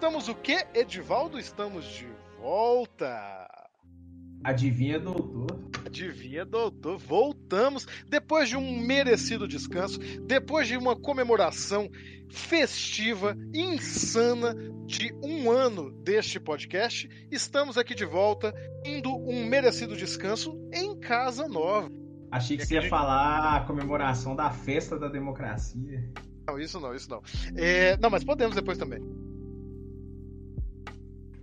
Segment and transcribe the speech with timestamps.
[0.00, 0.64] Estamos, o quê?
[0.72, 2.08] Edivaldo, estamos de
[2.38, 3.46] volta.
[4.42, 5.60] Adivinha, doutor?
[5.84, 11.90] Adivinha, doutor, voltamos depois de um merecido descanso, depois de uma comemoração
[12.30, 14.54] festiva, insana
[14.86, 17.06] de um ano deste podcast.
[17.30, 21.90] Estamos aqui de volta, indo um merecido descanso em casa nova.
[22.30, 26.10] Achei que você ia falar a comemoração da festa da democracia.
[26.48, 27.22] Não, isso não, isso não.
[27.54, 29.19] É, não, mas podemos depois também.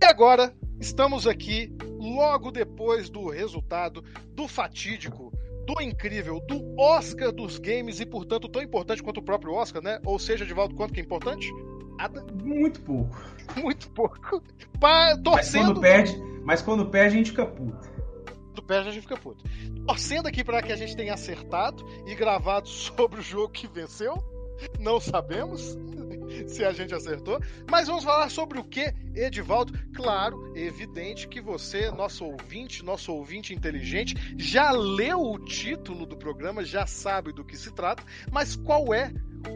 [0.00, 5.32] E agora, estamos aqui logo depois do resultado do fatídico,
[5.66, 10.00] do incrível, do Oscar dos games e, portanto, tão importante quanto o próprio Oscar, né?
[10.04, 11.52] Ou seja, Divaldo, quanto que é importante?
[11.98, 12.24] Nada.
[12.44, 13.20] Muito pouco.
[13.56, 14.42] Muito pouco.
[14.78, 15.62] Pa torcendo.
[15.62, 17.98] Mas quando perde, mas quando perde a gente fica puto
[18.58, 19.44] do perde a gente fica puto.
[19.86, 24.14] Torcendo aqui para que a gente tenha acertado e gravado sobre o jogo que venceu.
[24.78, 25.76] Não sabemos
[26.46, 27.40] se a gente acertou,
[27.70, 29.72] mas vamos falar sobre o que, Edivaldo?
[29.94, 36.64] Claro, evidente que você, nosso ouvinte, nosso ouvinte inteligente, já leu o título do programa,
[36.64, 39.12] já sabe do que se trata, mas qual é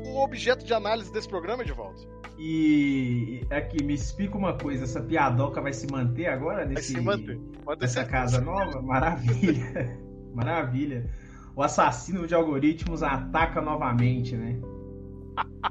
[0.06, 2.12] o objeto de análise desse programa, Edivaldo?
[2.39, 7.07] E aqui, me explica uma coisa, essa piadoca vai se manter agora nesse, vai se
[7.07, 7.39] manter.
[7.64, 8.80] Pode nessa casa nova?
[8.83, 9.98] Maravilha.
[10.35, 11.08] Maravilha.
[11.55, 14.58] O assassino de algoritmos ataca novamente, né?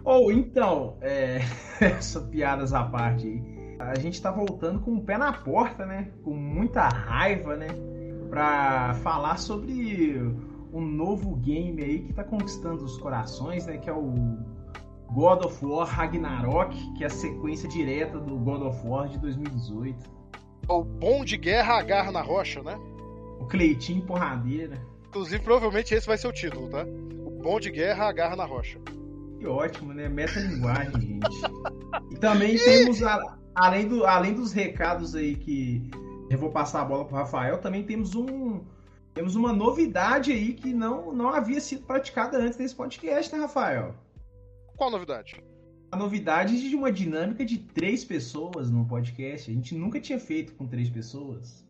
[0.04, 1.40] Ou então, é...
[1.82, 3.62] essas piadas à parte aí.
[3.80, 6.12] A gente tá voltando com o pé na porta, né?
[6.24, 7.68] Com muita raiva, né?
[8.30, 10.18] Pra falar sobre
[10.72, 13.78] um novo game aí que tá conquistando os corações, né?
[13.78, 14.38] Que é o
[15.12, 19.98] God of War Ragnarok, que é a sequência direta do God of War de 2018.
[20.70, 22.80] O bom de guerra agarra na rocha, né?
[23.40, 24.80] O Cleitinho porradeira.
[25.08, 26.86] Inclusive, provavelmente esse vai ser o título, tá?
[27.26, 28.80] O bom de guerra agarra na rocha.
[29.42, 30.08] Que ótimo, né?
[30.08, 31.28] Metalinguagem, gente.
[32.12, 35.90] E também temos, a, além, do, além dos recados aí que
[36.30, 38.62] eu vou passar a bola pro Rafael, também temos um.
[39.16, 43.96] Temos uma novidade aí que não, não havia sido praticada antes desse podcast, né, Rafael?
[44.78, 45.44] Qual novidade?
[45.92, 49.50] A novidade de uma dinâmica de três pessoas no podcast.
[49.50, 51.66] A gente nunca tinha feito com três pessoas.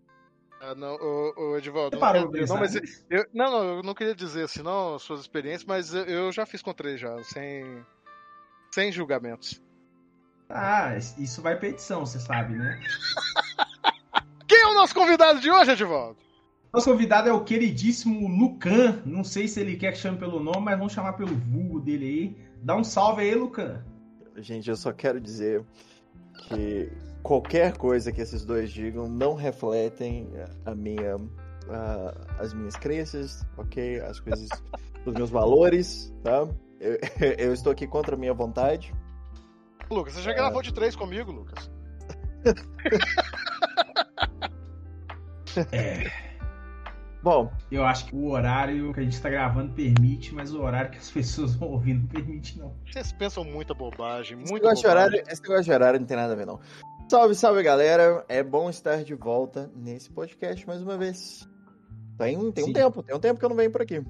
[0.64, 1.96] Ah, não, o, o Edivaldo.
[1.96, 5.22] Você parou não, não, mas eu, não, não, eu não queria dizer assim, não, suas
[5.22, 7.84] experiências, mas eu, eu já fiz com três já, sem,
[8.72, 9.60] sem julgamentos.
[10.48, 12.80] Ah, isso vai pra edição, você sabe, né?
[14.48, 16.18] Quem é o nosso convidado de hoje, Edivaldo?
[16.72, 19.02] Nosso convidado é o queridíssimo Lucan.
[19.04, 22.06] Não sei se ele quer que chame pelo nome, mas vamos chamar pelo vulgo dele
[22.06, 22.48] aí.
[22.62, 23.84] Dá um salve aí, Lucan.
[24.38, 25.66] Gente, eu só quero dizer
[26.48, 30.30] que qualquer coisa que esses dois digam não refletem
[30.66, 31.18] a minha,
[32.40, 34.00] as minhas crenças, ok?
[34.02, 34.50] As coisas,
[35.06, 36.48] os meus valores, tá?
[36.80, 37.00] Eu,
[37.38, 38.94] eu, estou aqui contra a minha vontade.
[39.90, 41.70] Lucas, você já gravou de três comigo, Lucas?
[45.72, 46.32] é.
[47.24, 50.90] Bom, eu acho que o horário que a gente está gravando permite, mas o horário
[50.90, 52.74] que as pessoas vão ouvir não permite, não.
[52.92, 54.90] Vocês pensam muita bobagem, esse muita bobagem.
[54.90, 56.60] Horário, esse negócio de horário não tem nada a ver, não.
[57.12, 58.24] Salve, salve, galera.
[58.30, 61.46] É bom estar de volta nesse podcast mais uma vez.
[62.18, 64.02] Tem, tem um tempo, tem um tempo que eu não venho por aqui.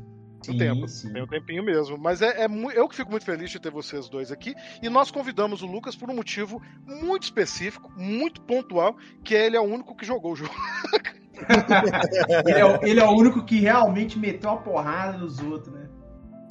[0.43, 1.11] Sim, um tempo, sim.
[1.11, 1.97] tem um tempinho mesmo.
[1.97, 4.53] Mas é, é, eu que fico muito feliz de ter vocês dois aqui.
[4.83, 9.57] E nós convidamos o Lucas por um motivo muito específico, muito pontual, que é ele
[9.57, 10.53] é o único que jogou o jogo.
[12.45, 15.89] ele, é, ele, é, o único que realmente meteu a porrada nos outros, né?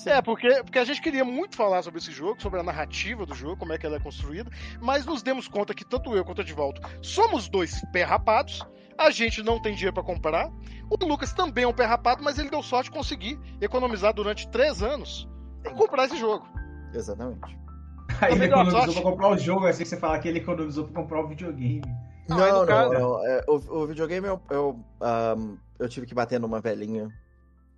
[0.06, 3.34] É, porque, porque a gente queria muito falar sobre esse jogo, sobre a narrativa do
[3.34, 4.50] jogo, como é que ela é construída,
[4.80, 8.64] mas nos demos conta que tanto eu quanto o Edvaldo somos dois pé rapados,
[8.96, 10.50] a gente não tem dinheiro para comprar.
[10.90, 14.48] O Lucas também é um pé rapado, mas ele deu sorte de conseguir economizar durante
[14.48, 15.28] três anos
[15.64, 16.46] em comprar esse jogo.
[16.92, 17.58] Exatamente.
[18.20, 21.02] Aí ele economizou pra comprar o jogo, assim que você fala que ele economizou pra
[21.02, 21.82] comprar o videogame.
[22.28, 23.26] Não, não, não, não.
[23.26, 27.08] É, o, o, videogame eu, eu, um, eu, tive que bater numa velhinha.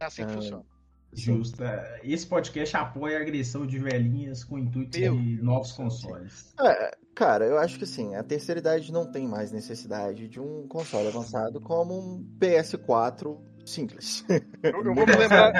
[0.00, 0.64] É assim que uh, funciona.
[1.14, 1.62] Justo.
[1.62, 5.72] É, esse podcast apoia a agressão de velhinhas com o intuito Meu de Deus novos
[5.72, 6.54] consoles.
[6.58, 10.66] É, cara, eu acho que assim, a terceira idade não tem mais necessidade de um
[10.68, 14.24] console avançado como um PS4 simples.
[14.62, 15.52] Eu, eu vou me lembrar.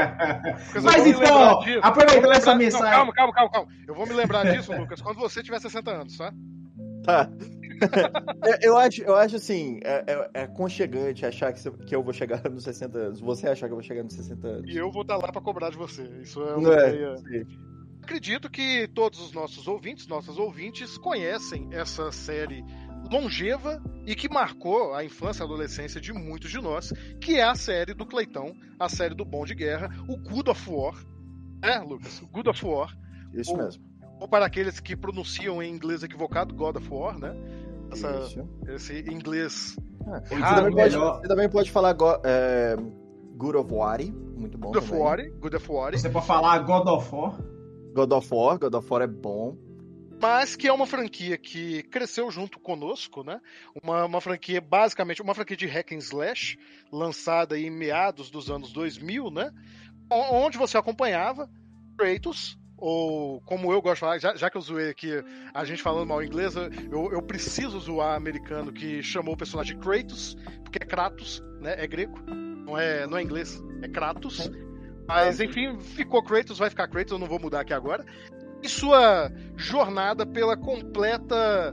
[0.83, 1.81] Mas então, lembrar disso.
[1.83, 3.69] aproveitando essa mensagem- Não, calma, calma, calma, calma.
[3.87, 6.33] Eu vou me lembrar disso, Lucas, quando você tiver 60 anos, tá?
[7.05, 7.29] Tá.
[8.45, 12.13] É, eu, acho, eu acho assim, é, é, é aconchegante achar que, que eu vou
[12.13, 13.21] chegar nos 60 anos.
[13.21, 14.75] Você achar que eu vou chegar nos 60 anos.
[14.75, 16.03] E eu vou estar lá pra cobrar de você.
[16.21, 16.89] Isso é uma é?
[16.89, 17.17] ideia.
[17.19, 17.47] Sim.
[18.03, 22.65] Acredito que todos os nossos ouvintes, nossas ouvintes, conhecem essa série
[23.11, 27.43] longeva e que marcou a infância e a adolescência de muitos de nós, que é
[27.43, 30.95] a série do Cleitão, a série do Bom de Guerra, o Good of War.
[31.63, 32.21] É, Lucas?
[32.21, 32.97] O Good of War.
[33.33, 33.85] Isso mesmo.
[34.21, 37.35] Ou para aqueles que pronunciam em inglês equivocado, God of War, né?
[37.93, 42.77] Essa, esse inglês Ah, você, Ah, também pode, você também pode falar go, é,
[43.37, 43.99] Good of War,
[44.37, 44.93] muito bom Good of.
[44.95, 47.39] War, Good of War, Você pode falar God of War.
[47.95, 49.57] God of War, God of War é bom.
[50.21, 53.41] mas que é uma franquia que cresceu junto conosco, né?
[53.83, 56.57] Uma, uma franquia basicamente, uma franquia de hack and slash,
[56.93, 59.51] lançada em meados dos anos 2000, né?
[60.11, 61.49] Onde você acompanhava
[61.99, 65.09] Kratos, ou como eu gosto de falar, já, já que eu zoei aqui
[65.55, 70.37] a gente falando mal inglês, eu, eu preciso zoar americano que chamou o personagem Kratos,
[70.65, 71.77] porque é Kratos, né?
[71.79, 74.51] É grego, não é, não é inglês, é Kratos.
[75.07, 78.05] Mas enfim, ficou Kratos, vai ficar Kratos, eu não vou mudar aqui agora.
[78.61, 81.73] E sua jornada pela completa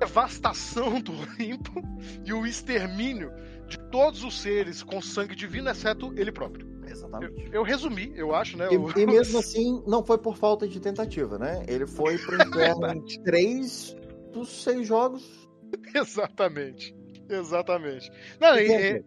[0.00, 1.80] devastação do Olimpo
[2.24, 3.32] e o extermínio
[3.68, 6.73] de todos os seres com sangue divino, exceto ele próprio.
[6.86, 7.48] Eu, Exatamente.
[7.52, 8.68] eu resumi, eu acho, né?
[8.70, 11.64] E, o- e mesmo assim, não foi por falta de tentativa, né?
[11.68, 13.96] Ele foi pro inferno em três
[14.32, 15.48] dos seis jogos.
[15.94, 16.94] Exatamente.
[17.28, 18.10] Exatamente.
[18.40, 19.04] Não, e- e-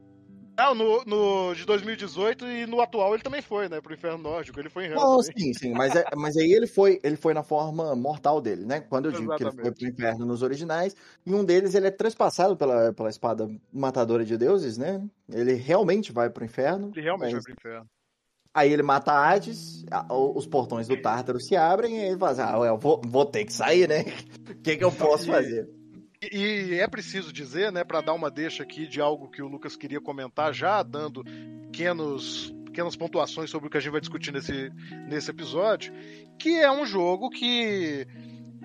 [0.58, 3.80] não, no, no de 2018 e no atual ele também foi, né?
[3.80, 4.60] Pro Inferno Nórdico.
[4.60, 7.44] Ele foi em Não, sim, sim, mas, é- mas aí ele foi, ele foi na
[7.44, 8.80] forma mortal dele, né?
[8.82, 9.80] Quando eu digo que ele foi Exatamente.
[9.80, 10.96] pro inferno nos originais,
[11.26, 15.02] em um deles ele é transpassado pela, pela espada matadora de deuses, né?
[15.32, 16.92] Ele realmente vai pro inferno.
[16.96, 17.88] Ele realmente mas- vai pro Inferno.
[18.54, 22.42] Aí ele mata a Hades, os portões do Tártaro se abrem e ele fala assim,
[22.42, 24.04] ah, eu vou, vou ter que sair, né?
[24.50, 25.70] O que, que eu posso fazer?
[26.22, 29.76] E, é preciso dizer, né, para dar uma deixa aqui de algo que o Lucas
[29.76, 31.24] queria comentar, já dando
[31.72, 34.72] pequenos, pequenas pontuações sobre o que a gente vai discutir nesse,
[35.08, 35.94] nesse episódio,
[36.40, 38.08] que é um jogo que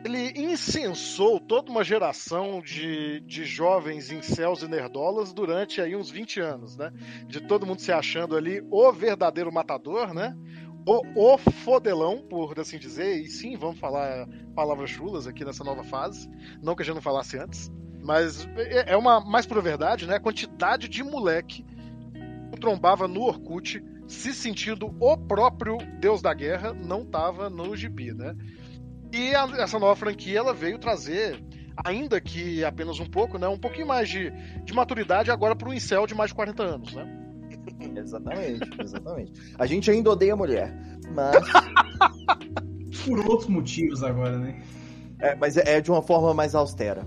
[0.05, 6.41] ele incensou toda uma geração de, de jovens incels e nerdolas durante aí uns 20
[6.41, 6.93] anos, né?
[7.27, 10.37] De todo mundo se achando ali o verdadeiro matador, né?
[10.85, 15.85] O, o fodelão, por assim dizer, e sim, vamos falar palavras chulas aqui nessa nova
[15.85, 16.29] fase.
[16.61, 17.71] Não que a gente não falasse antes.
[18.03, 20.17] Mas é é uma mais pura verdade, né?
[20.17, 21.65] A quantidade de moleque
[22.53, 28.13] que trombava no Orkut se sentindo o próprio deus da guerra não tava no gibi,
[28.13, 28.35] né?
[29.13, 31.41] E a- essa nova franquia ela veio trazer,
[31.85, 33.47] ainda que apenas um pouco, né?
[33.47, 34.31] Um pouquinho mais de,
[34.65, 37.22] de maturidade agora para um incel de mais de 40 anos, né?
[38.03, 39.33] Exatamente, exatamente.
[39.59, 40.75] A gente ainda odeia mulher,
[41.15, 41.37] mas,
[43.07, 44.63] Por outros motivos agora, né?
[45.19, 47.07] é, mas é de uma forma mais austera.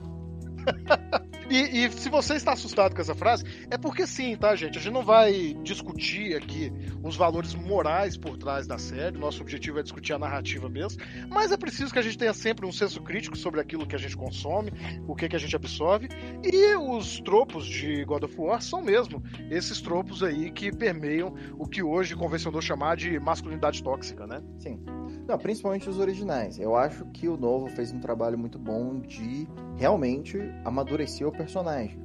[1.50, 4.78] E, e se você está assustado com essa frase, é porque sim, tá, gente?
[4.78, 6.72] A gente não vai discutir aqui
[7.04, 9.18] os valores morais por trás da série.
[9.18, 11.02] Nosso objetivo é discutir a narrativa mesmo.
[11.30, 14.00] Mas é preciso que a gente tenha sempre um senso crítico sobre aquilo que a
[14.00, 14.72] gente consome,
[15.08, 16.10] o que, que a gente absorve.
[16.44, 21.68] E os tropos de God of War são mesmo esses tropos aí que permeiam o
[21.68, 24.42] que hoje convencionou chamar de masculinidade tóxica, né?
[24.58, 24.80] Sim.
[25.28, 26.60] Não, principalmente os originais.
[26.60, 32.00] Eu acho que o novo fez um trabalho muito bom de realmente amadurecer o personagem.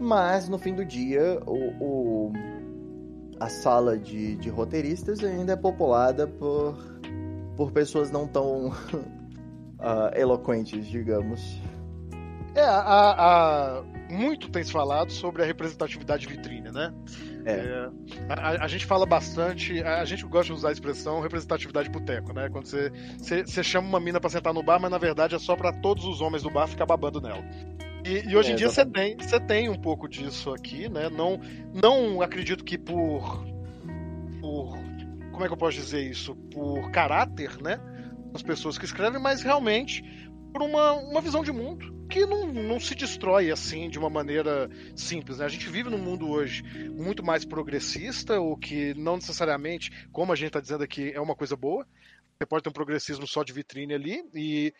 [0.00, 2.32] Mas no fim do dia, o, o-
[3.40, 6.76] a sala de, de roteiristas ainda é populada por,
[7.56, 8.72] por pessoas não tão
[9.78, 11.60] ah, eloquentes, digamos.
[12.54, 16.92] É, a, a- muito tem se falado sobre a representatividade vitrine, né?
[17.46, 17.88] É.
[18.28, 22.32] a, a- gente fala bastante, a, a gente gosta de usar a expressão representatividade boteco,
[22.32, 22.48] né?
[22.50, 25.38] Quando você, você, você chama uma mina pra sentar no bar, mas na verdade é
[25.38, 27.44] só pra todos os homens do bar ficar babando nela.
[28.04, 31.08] E, e hoje É, em dia você tem, você tem um pouco disso aqui, né?
[31.08, 31.40] Não,
[31.72, 33.44] não acredito que por,
[34.40, 34.78] por.
[35.32, 36.34] Como é que eu posso dizer isso?
[36.52, 37.80] Por caráter, né?
[38.34, 40.02] As pessoas que escrevem, mas realmente
[40.52, 44.68] por uma, uma visão de mundo que não, não se destrói assim de uma maneira
[44.96, 45.38] simples.
[45.38, 45.44] Né?
[45.44, 50.36] A gente vive num mundo hoje muito mais progressista, o que não necessariamente, como a
[50.36, 51.86] gente está dizendo aqui, é uma coisa boa.
[52.38, 54.74] Você pode ter um progressismo só de vitrine ali, e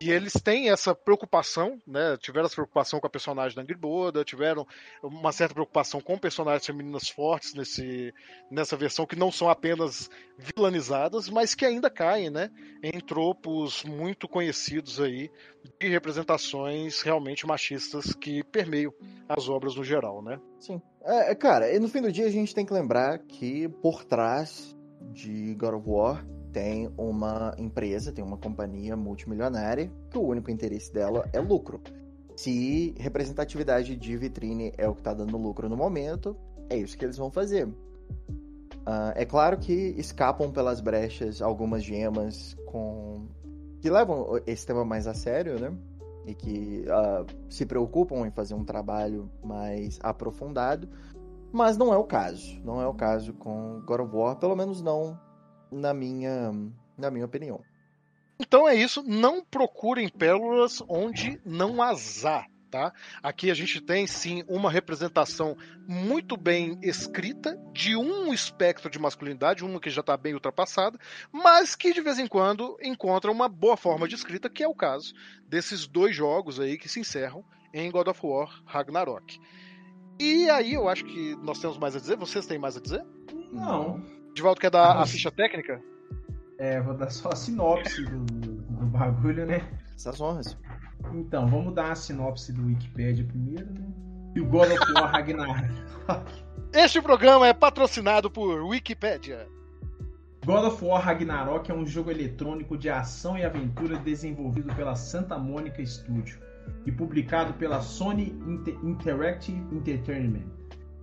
[0.00, 2.16] E eles têm essa preocupação, né?
[2.16, 4.66] Tiveram essa preocupação com a personagem da Angry Boda, tiveram
[5.02, 8.14] uma certa preocupação com personagens femininas fortes nesse,
[8.50, 12.50] nessa versão, que não são apenas vilanizadas, mas que ainda caem, né?
[12.82, 15.30] Em tropos muito conhecidos aí
[15.78, 18.94] de representações realmente machistas que permeiam
[19.28, 20.40] as obras no geral, né?
[20.58, 20.80] Sim.
[21.04, 24.74] É, cara, e no fim do dia a gente tem que lembrar que por trás
[25.12, 30.92] de God of War tem uma empresa, tem uma companhia multimilionária que o único interesse
[30.92, 31.80] dela é lucro.
[32.36, 36.36] Se representatividade de vitrine é o que está dando lucro no momento,
[36.68, 37.66] é isso que eles vão fazer.
[37.66, 43.26] Uh, é claro que escapam pelas brechas algumas gemas com
[43.80, 45.72] que levam esse tema mais a sério, né?
[46.26, 50.88] E que uh, se preocupam em fazer um trabalho mais aprofundado,
[51.52, 52.60] mas não é o caso.
[52.64, 55.18] Não é o caso com God of War, pelo menos não
[55.70, 56.52] na minha,
[56.96, 57.60] na minha opinião.
[58.38, 62.46] Então é isso, não procurem pérolas onde não azar.
[62.70, 62.92] Tá?
[63.20, 65.56] Aqui a gente tem sim uma representação
[65.88, 70.96] muito bem escrita de um espectro de masculinidade, uma que já está bem ultrapassada,
[71.32, 74.74] mas que de vez em quando encontra uma boa forma de escrita, que é o
[74.74, 75.12] caso
[75.48, 79.40] desses dois jogos aí que se encerram em God of War Ragnarok.
[80.20, 82.16] E aí eu acho que nós temos mais a dizer.
[82.18, 83.04] Vocês têm mais a dizer?
[83.50, 84.19] Não.
[84.40, 85.82] Divaldo quer dar a ficha técnica?
[86.58, 89.60] É, vou dar só a sinopse do, do bagulho, né?
[89.94, 90.56] Essas honras.
[91.12, 93.86] Então, vamos dar a sinopse do Wikipedia primeiro, né?
[94.34, 95.68] E o God of War Ragnarok.
[96.72, 99.46] Este programa é patrocinado por Wikipedia.
[100.46, 105.36] God of War Ragnarok é um jogo eletrônico de ação e aventura desenvolvido pela Santa
[105.36, 106.38] Mônica Studio
[106.86, 110.46] e publicado pela Sony Inter Interactive Entertainment.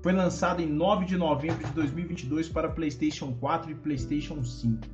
[0.01, 4.87] Foi lançado em 9 de novembro de 2022 para PlayStation 4 e PlayStation 5.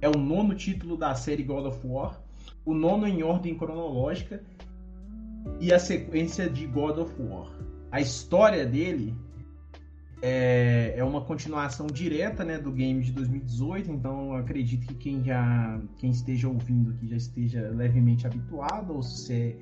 [0.00, 2.20] É o nono título da série God of War,
[2.64, 4.42] o nono em ordem cronológica
[5.60, 7.50] e a sequência de God of War.
[7.90, 9.14] A história dele
[10.22, 15.80] é, é uma continuação direta né, do game de 2018, então acredito que quem já
[15.96, 19.56] quem esteja ouvindo aqui já esteja levemente habituado, ou se é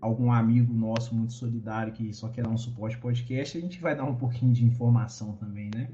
[0.00, 3.96] algum amigo nosso muito solidário que só quer dar um suporte podcast, a gente vai
[3.96, 5.88] dar um pouquinho de informação também, né?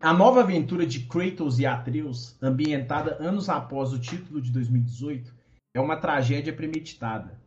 [0.00, 5.34] A nova aventura de Kratos e Atreus, ambientada anos após o título de 2018,
[5.74, 7.40] é uma tragédia premeditada,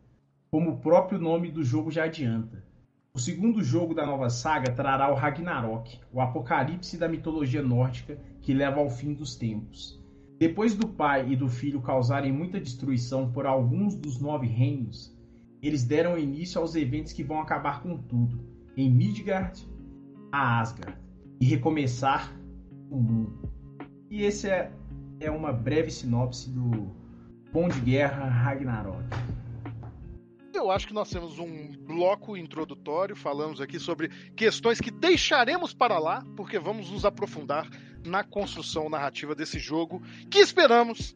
[0.50, 2.64] como o próprio nome do jogo já adianta.
[3.14, 8.54] O segundo jogo da nova saga trará o Ragnarok, o apocalipse da mitologia nórdica que
[8.54, 10.00] leva ao fim dos tempos.
[10.38, 15.16] Depois do pai e do filho causarem muita destruição por alguns dos nove reinos,
[15.62, 18.38] eles deram início aos eventos que vão acabar com tudo,
[18.76, 19.66] em Midgard
[20.32, 20.96] a Asgard,
[21.40, 22.32] e recomeçar
[22.90, 23.50] o mundo.
[24.10, 24.72] E esse é,
[25.20, 26.94] é uma breve sinopse do
[27.52, 29.04] Bom de Guerra Ragnarok.
[30.54, 35.98] Eu acho que nós temos um bloco introdutório, falamos aqui sobre questões que deixaremos para
[35.98, 37.68] lá, porque vamos nos aprofundar
[38.04, 41.14] na construção narrativa desse jogo que esperamos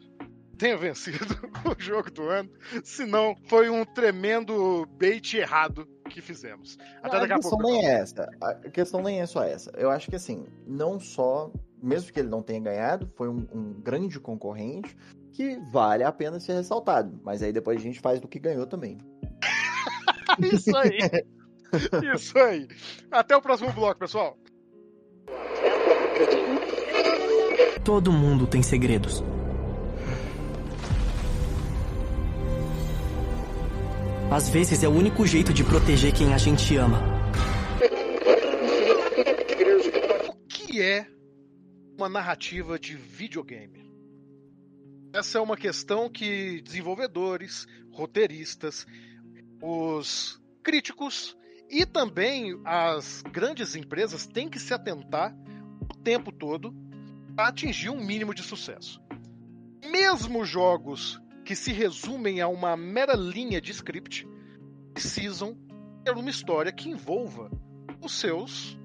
[0.55, 1.19] tenha vencido
[1.65, 2.51] o jogo do ano,
[2.83, 6.79] senão foi um tremendo bait errado que fizemos.
[7.03, 7.73] Até daqui a, a questão pouco.
[7.73, 8.29] Nem é essa.
[8.41, 9.71] A questão nem é só essa.
[9.77, 11.51] Eu acho que assim, não só,
[11.83, 14.97] mesmo que ele não tenha ganhado, foi um, um grande concorrente
[15.33, 17.21] que vale a pena ser ressaltado.
[17.25, 18.99] Mas aí depois a gente faz do que ganhou também.
[20.41, 20.99] Isso aí.
[22.15, 22.69] Isso aí.
[23.11, 24.39] Até o próximo bloco, pessoal.
[27.85, 29.23] Todo mundo tem segredos.
[34.31, 36.99] Às vezes é o único jeito de proteger quem a gente ama.
[40.29, 41.07] O que é
[41.97, 43.85] uma narrativa de videogame?
[45.13, 48.85] Essa é uma questão que desenvolvedores, roteiristas,
[49.63, 51.37] os críticos
[51.71, 55.37] e também as grandes empresas têm que se atentar
[55.89, 56.75] o tempo todo
[57.37, 59.01] para atingir um mínimo de sucesso.
[59.91, 64.27] Mesmo jogos que se resumem a uma mera linha de script,
[64.93, 65.57] precisam
[66.05, 67.51] ter uma história que envolva
[68.01, 68.79] os seus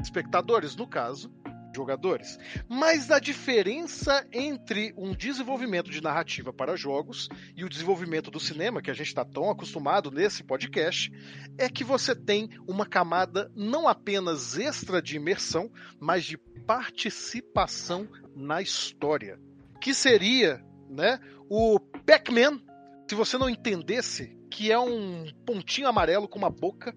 [0.00, 1.30] espectadores, no caso,
[1.74, 2.38] jogadores.
[2.68, 8.82] Mas a diferença entre um desenvolvimento de narrativa para jogos e o desenvolvimento do cinema,
[8.82, 11.12] que a gente está tão acostumado nesse podcast,
[11.56, 16.36] é que você tem uma camada não apenas extra de imersão, mas de
[16.66, 19.38] participação na história.
[19.80, 22.60] Que seria né, o Pac-Man,
[23.08, 26.94] se você não entendesse que é um pontinho amarelo com uma boca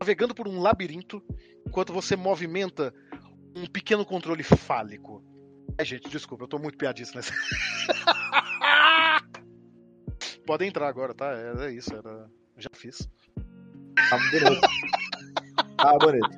[0.00, 1.22] navegando por um labirinto
[1.66, 2.94] enquanto você movimenta
[3.56, 5.24] um pequeno controle fálico.
[5.78, 7.32] Ai, gente, desculpa, eu tô muito piadista nessa.
[10.48, 11.26] podem entrar agora, tá?
[11.26, 12.26] Era isso, era.
[12.56, 13.06] Já fiz.
[14.08, 14.60] Tá bonito.
[15.76, 16.30] Tá bonito.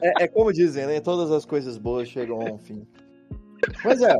[0.00, 1.00] É, é como dizem, né?
[1.00, 2.86] Todas as coisas boas chegam a um fim.
[3.84, 4.14] Mas é,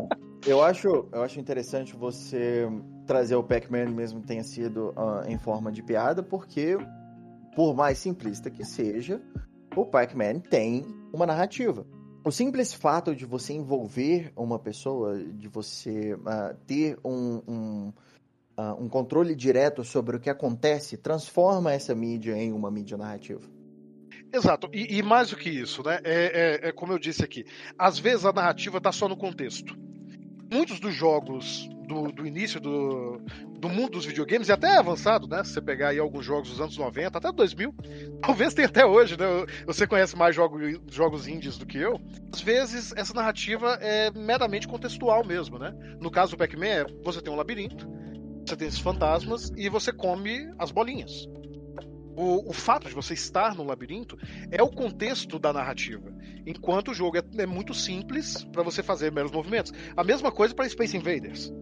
[0.46, 2.68] eu acho, eu acho interessante você
[3.06, 6.76] trazer o Pac-Man, mesmo tenha sido ah, em forma de piada, porque,
[7.56, 9.20] por mais simplista que seja,
[9.74, 11.86] o Pac-Man tem uma narrativa.
[12.24, 17.92] O simples fato de você envolver uma pessoa, de você ah, ter um, um,
[18.56, 23.57] ah, um controle direto sobre o que acontece, transforma essa mídia em uma mídia narrativa.
[24.32, 26.00] Exato, e, e mais do que isso, né?
[26.04, 27.44] É, é- é como eu disse aqui.
[27.78, 29.74] Às vezes a narrativa tá só no contexto.
[30.52, 33.20] Muitos dos jogos do, do início do,
[33.60, 35.42] do mundo dos videogames, e até avançado, né?
[35.44, 37.74] Se você pegar aí alguns jogos dos anos 90, até 2000,
[38.22, 39.26] talvez tenha até hoje, né?
[39.66, 40.58] Você conhece mais jogo,
[40.90, 41.98] jogos indies do que eu.
[42.32, 45.72] Às vezes essa narrativa é meramente contextual mesmo, né?
[46.00, 47.86] No caso do Pac-Man, você tem um labirinto,
[48.46, 51.26] você tem esses fantasmas e você come as bolinhas.
[52.18, 54.18] O, o fato de você estar no labirinto
[54.50, 56.12] é o contexto da narrativa,
[56.44, 59.72] enquanto o jogo é, é muito simples para você fazer meros movimentos.
[59.96, 61.52] A mesma coisa para Space Invaders.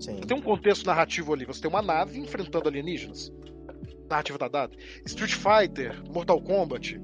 [0.00, 0.16] Sim.
[0.16, 3.32] Você tem um contexto narrativo ali, você tem uma nave enfrentando alienígenas.
[4.10, 4.76] Narrativa tá dada.
[5.04, 7.00] Street Fighter, Mortal Kombat,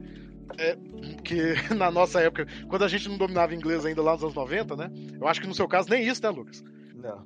[0.58, 0.76] é,
[1.22, 4.74] que na nossa época, quando a gente não dominava inglês ainda lá nos anos 90,
[4.74, 4.90] né?
[5.20, 6.64] Eu acho que no seu caso nem isso, né, Lucas?
[6.96, 7.24] Não.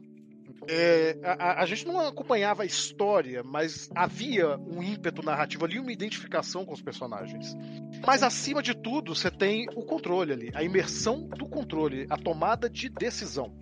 [0.69, 5.93] É, a, a- gente não acompanhava a história, mas havia um ímpeto narrativo ali, uma
[5.93, 7.57] identificação com os personagens.
[8.05, 12.69] Mas acima de tudo, você tem o controle ali, a imersão do controle, a tomada
[12.69, 13.53] de decisão.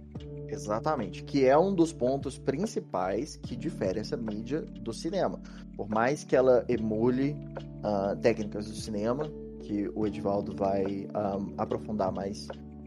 [0.48, 5.40] Exatamente, que é um dos pontos principais que difere essa mídia do cinema.
[5.76, 7.36] Por mais que ela emule
[7.82, 9.30] ah, técnicas do cinema,
[9.62, 12.46] que o Edivaldo vai ah, aprofundar mais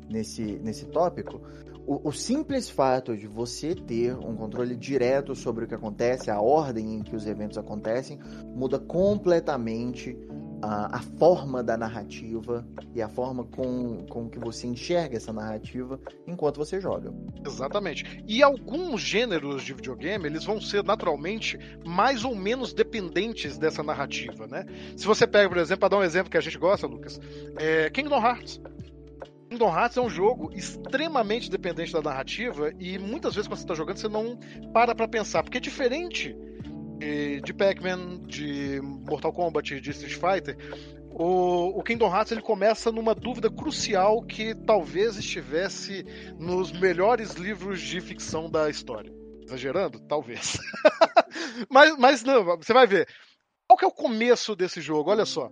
[0.10, 1.42] nesse, nesse tópico,
[1.88, 6.41] o, o simples fato de você ter um controle direto sobre o que acontece, a
[6.41, 8.20] ordem em que os eventos acontecem,
[8.53, 10.17] muda completamente
[10.62, 15.98] a, a forma da narrativa e a forma com, com que você enxerga essa narrativa
[16.27, 17.13] enquanto você joga.
[17.46, 18.22] Exatamente.
[18.27, 24.45] E alguns gêneros de videogame, eles vão ser naturalmente mais ou menos dependentes dessa narrativa,
[24.45, 24.65] né?
[24.97, 27.17] Se você pega, por exemplo, para dar um exemplo que a gente gosta, Lucas,
[27.58, 28.60] é Kingdom Hearts.
[29.50, 33.74] Kingdom Hearts é um jogo extremamente dependente da narrativa e muitas vezes quando você está
[33.74, 34.38] jogando você não
[34.74, 36.36] para pra pensar, porque é diferente
[36.98, 40.58] de, de Pac-Man, de Mortal Kombat, de Street Fighter,
[41.20, 46.06] o, o Kingdom Hearts ele começa numa dúvida crucial que talvez estivesse
[46.38, 49.12] nos melhores livros de ficção da história.
[49.44, 50.00] Exagerando?
[50.02, 50.58] Talvez.
[51.72, 53.08] mas, mas não, você vai ver.
[53.68, 55.10] Qual que é o começo desse jogo?
[55.10, 55.50] Olha só.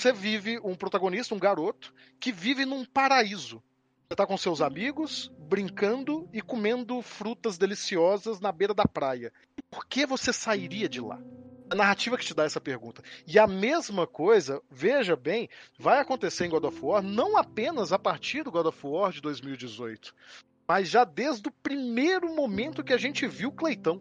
[0.00, 3.62] Você vive um protagonista, um garoto, que vive num paraíso.
[4.08, 9.30] Você tá com seus amigos, brincando e comendo frutas deliciosas na beira da praia.
[9.70, 11.20] Por que você sairia de lá?
[11.68, 13.02] A narrativa que te dá essa pergunta.
[13.26, 17.98] E a mesma coisa, veja bem, vai acontecer em God of War, não apenas a
[17.98, 20.14] partir do God of War de 2018,
[20.66, 24.00] mas já desde o primeiro momento que a gente viu Cleitão.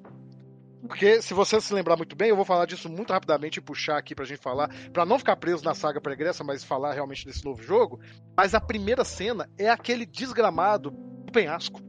[0.88, 3.98] Porque, se você se lembrar muito bem, eu vou falar disso muito rapidamente e puxar
[3.98, 7.44] aqui pra gente falar, pra não ficar preso na saga pregressa, mas falar realmente desse
[7.44, 8.00] novo jogo.
[8.36, 11.82] Mas a primeira cena é aquele desgramado do penhasco.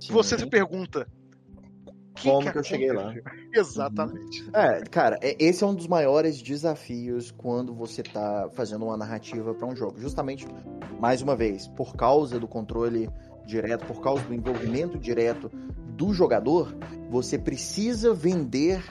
[0.00, 0.12] Sim.
[0.12, 1.06] Você se pergunta.
[1.86, 3.14] o Como que eu cheguei lá?
[3.54, 4.48] Exatamente.
[4.52, 9.54] É, cara, é- esse é um dos maiores desafios quando você tá fazendo uma narrativa
[9.54, 10.00] para um jogo.
[10.00, 10.46] Justamente,
[11.00, 13.08] mais uma vez, por causa do controle
[13.46, 15.50] direto, por causa do envolvimento direto
[15.92, 16.74] do jogador,
[17.10, 18.82] você precisa vender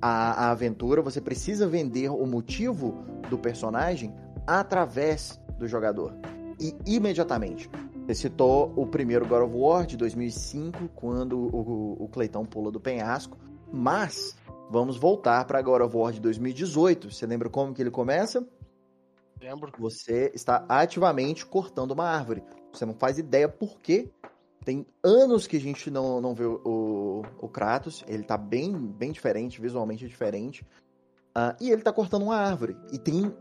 [0.00, 4.14] a, a aventura, você precisa vender o motivo do personagem
[4.46, 6.14] através do jogador.
[6.60, 7.70] E imediatamente.
[8.06, 12.78] Você citou o primeiro God of War de 2005, quando o, o Cleitão pula do
[12.78, 13.38] penhasco.
[13.72, 14.36] Mas
[14.70, 17.10] vamos voltar para God of War de 2018.
[17.10, 18.46] Você lembra como que ele começa?
[19.40, 19.72] Lembro.
[19.78, 22.42] Você está ativamente cortando uma árvore.
[22.72, 24.10] Você não faz ideia por quê.
[24.64, 28.02] Tem anos que a gente não, não vê o, o, Kratos.
[28.08, 30.66] Ele tá bem, bem diferente, visualmente diferente.
[31.34, 32.76] Ah, e ele tá cortando uma árvore.
[32.90, 33.34] E tem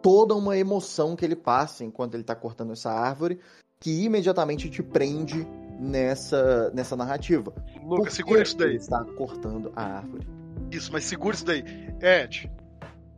[0.00, 3.38] toda uma emoção que ele passa enquanto ele tá cortando essa árvore,
[3.78, 5.46] que imediatamente te prende
[5.78, 7.52] nessa, nessa narrativa.
[7.84, 8.70] Lucas, segura isso daí.
[8.70, 10.26] Ele está cortando a árvore.
[10.70, 11.62] Isso, mas segura isso daí.
[12.00, 12.50] Ed,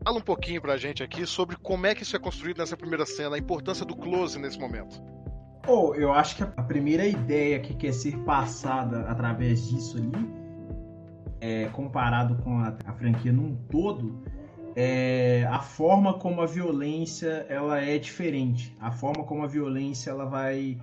[0.02, 3.06] fala um pouquinho pra gente aqui sobre como é que isso é construído nessa primeira
[3.06, 5.00] cena, a importância do close nesse momento.
[5.64, 10.12] Pô, eu acho que a primeira ideia que quer ser passada através disso ali,
[11.40, 14.22] é, comparado com a, a franquia num todo,
[14.76, 18.76] é a forma como a violência ela é diferente.
[18.78, 20.76] A forma como a violência ela vai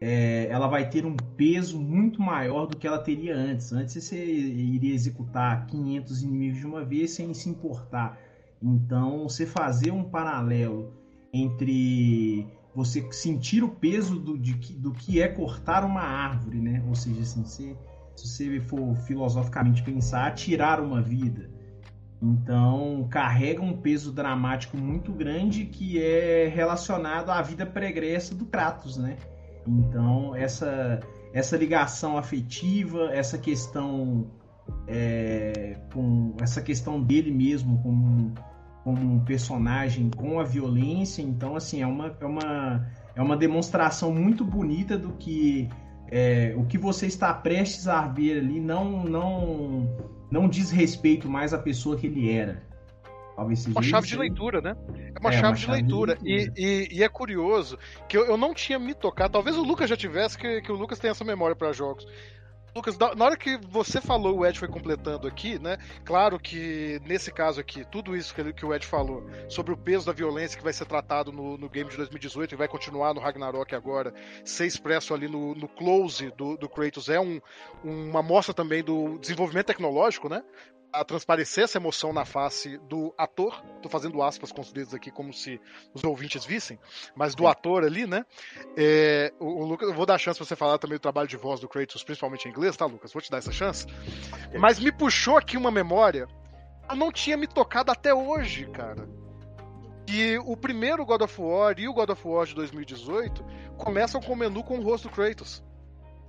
[0.00, 3.72] é, ela vai ter um peso muito maior do que ela teria antes.
[3.72, 8.18] Antes você iria executar 500 inimigos de uma vez sem se importar.
[8.62, 10.92] Então, você fazer um paralelo
[11.32, 16.82] entre você sentir o peso do, de, do que é cortar uma árvore, né?
[16.88, 17.76] Ou seja, assim, se,
[18.16, 21.50] se você for filosoficamente pensar, tirar uma vida.
[22.20, 28.96] Então, carrega um peso dramático muito grande que é relacionado à vida pregressa do Kratos,
[28.96, 29.16] né?
[29.66, 31.00] Então, essa,
[31.32, 34.26] essa ligação afetiva, essa questão
[34.86, 38.34] é, com essa questão dele mesmo como,
[38.84, 44.12] como um personagem com a violência, então assim é uma, é uma, é uma demonstração
[44.12, 45.70] muito bonita do que
[46.12, 49.88] é, o que você está prestes a ver ali não não
[50.30, 52.62] não diz respeito mais à pessoa que ele era.
[53.34, 54.76] Talvez seja uma chave de leitura, né?
[55.14, 56.16] É uma, é, chave, uma de leitura.
[56.16, 56.54] De leitura.
[56.56, 59.32] E, e, e, é curioso que eu, eu, não tinha me tocado.
[59.32, 62.06] Talvez o Lucas já tivesse, que, que o Lucas tem essa memória para jogos.
[62.74, 65.78] Lucas, na hora que você falou, o Ed foi completando aqui, né?
[66.04, 70.12] Claro que nesse caso aqui, tudo isso que, o Ed falou sobre o peso da
[70.12, 73.76] violência que vai ser tratado no, no game de 2018 e vai continuar no Ragnarok
[73.76, 74.12] agora,
[74.44, 77.40] ser expresso ali no, no close do, do Kratos, é um,
[77.84, 80.42] uma mostra também do desenvolvimento tecnológico, né?
[80.94, 83.60] A transparecer essa emoção na face do ator.
[83.82, 85.60] Tô fazendo aspas com os dedos aqui como se
[85.92, 86.78] os ouvintes vissem,
[87.16, 88.24] mas do ator ali, né?
[88.76, 91.36] É, o, o, Lucas, eu vou dar chance pra você falar também do trabalho de
[91.36, 93.12] voz do Kratos, principalmente em inglês, tá, Lucas?
[93.12, 93.86] Vou te dar essa chance.
[94.58, 96.28] Mas me puxou aqui uma memória.
[96.88, 99.08] Eu não tinha me tocado até hoje, cara.
[100.08, 103.44] E o primeiro God of War e o God of War de 2018
[103.76, 105.64] começam com o menu com o rosto do Kratos.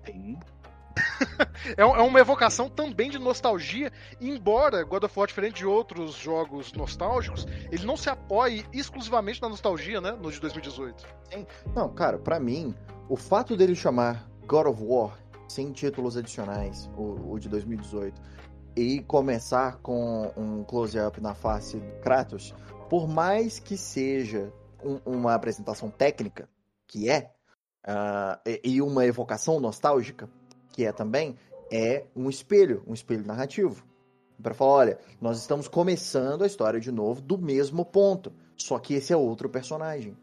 [0.05, 0.39] Sim.
[1.77, 6.71] É, é uma evocação também de nostalgia, embora God of War, diferente de outros jogos
[6.73, 10.11] nostálgicos, ele não se apoie exclusivamente na nostalgia, né?
[10.11, 11.03] No de 2018.
[11.31, 11.47] Sim.
[11.75, 12.75] Não, cara, para mim,
[13.09, 18.21] o fato dele chamar God of War sem títulos adicionais, o, o de 2018,
[18.75, 22.53] e começar com um close-up na face do Kratos,
[22.89, 24.51] por mais que seja
[24.83, 26.49] um, uma apresentação técnica,
[26.87, 27.31] que é,
[27.87, 30.29] uh, e uma evocação nostálgica,
[30.75, 31.37] que é também,
[31.71, 33.81] é um espelho, um espelho narrativo.
[34.43, 38.95] Para falar, olha, nós estamos começando a história de novo do mesmo ponto, só que
[38.95, 40.17] esse é outro personagem.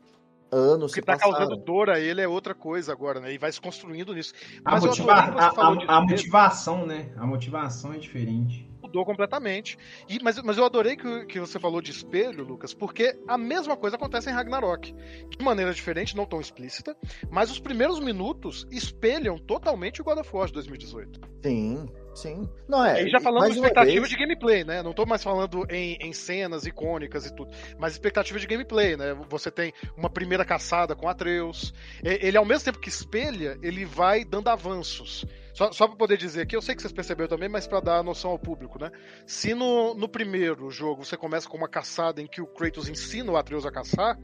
[0.50, 3.32] Anos o que está causando dor a ele é outra coisa agora, né?
[3.32, 4.34] E vai se construindo nisso.
[4.62, 7.10] Mas a, motiva a, a, a motivação, né?
[7.16, 9.78] A motivação é diferente mudou completamente.
[10.06, 13.74] E, mas, mas eu adorei que, que você falou de espelho, Lucas, porque a mesma
[13.74, 14.94] coisa acontece em Ragnarok.
[15.30, 16.94] De maneira diferente, não tão explícita,
[17.30, 21.20] mas os primeiros minutos espelham totalmente o God of War de 2018.
[21.42, 22.48] Sim, sim.
[22.68, 23.02] Não é.
[23.02, 24.08] E já falando de expectativa vez...
[24.08, 24.82] de gameplay, né?
[24.82, 29.14] Não tô mais falando em, em cenas icônicas e tudo, mas expectativa de gameplay, né?
[29.28, 31.72] Você tem uma primeira caçada com Atreus.
[32.04, 35.24] Ele, ao mesmo tempo que espelha, ele vai dando avanços.
[35.54, 38.02] Só, só para poder dizer aqui, eu sei que vocês perceberam também, mas para dar
[38.02, 38.90] noção ao público, né?
[39.26, 43.30] Se no, no primeiro jogo você começa com uma caçada em que o Kratos ensina
[43.30, 44.18] o Atreus a caçar,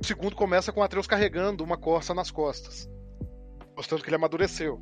[0.00, 2.88] o segundo começa com o Atreus carregando uma corça nas costas,
[3.76, 4.80] mostrando que ele amadureceu.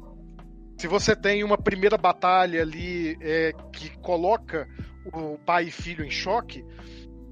[0.79, 4.68] Se você tem uma primeira batalha ali é, que coloca
[5.12, 6.64] o pai e filho em choque,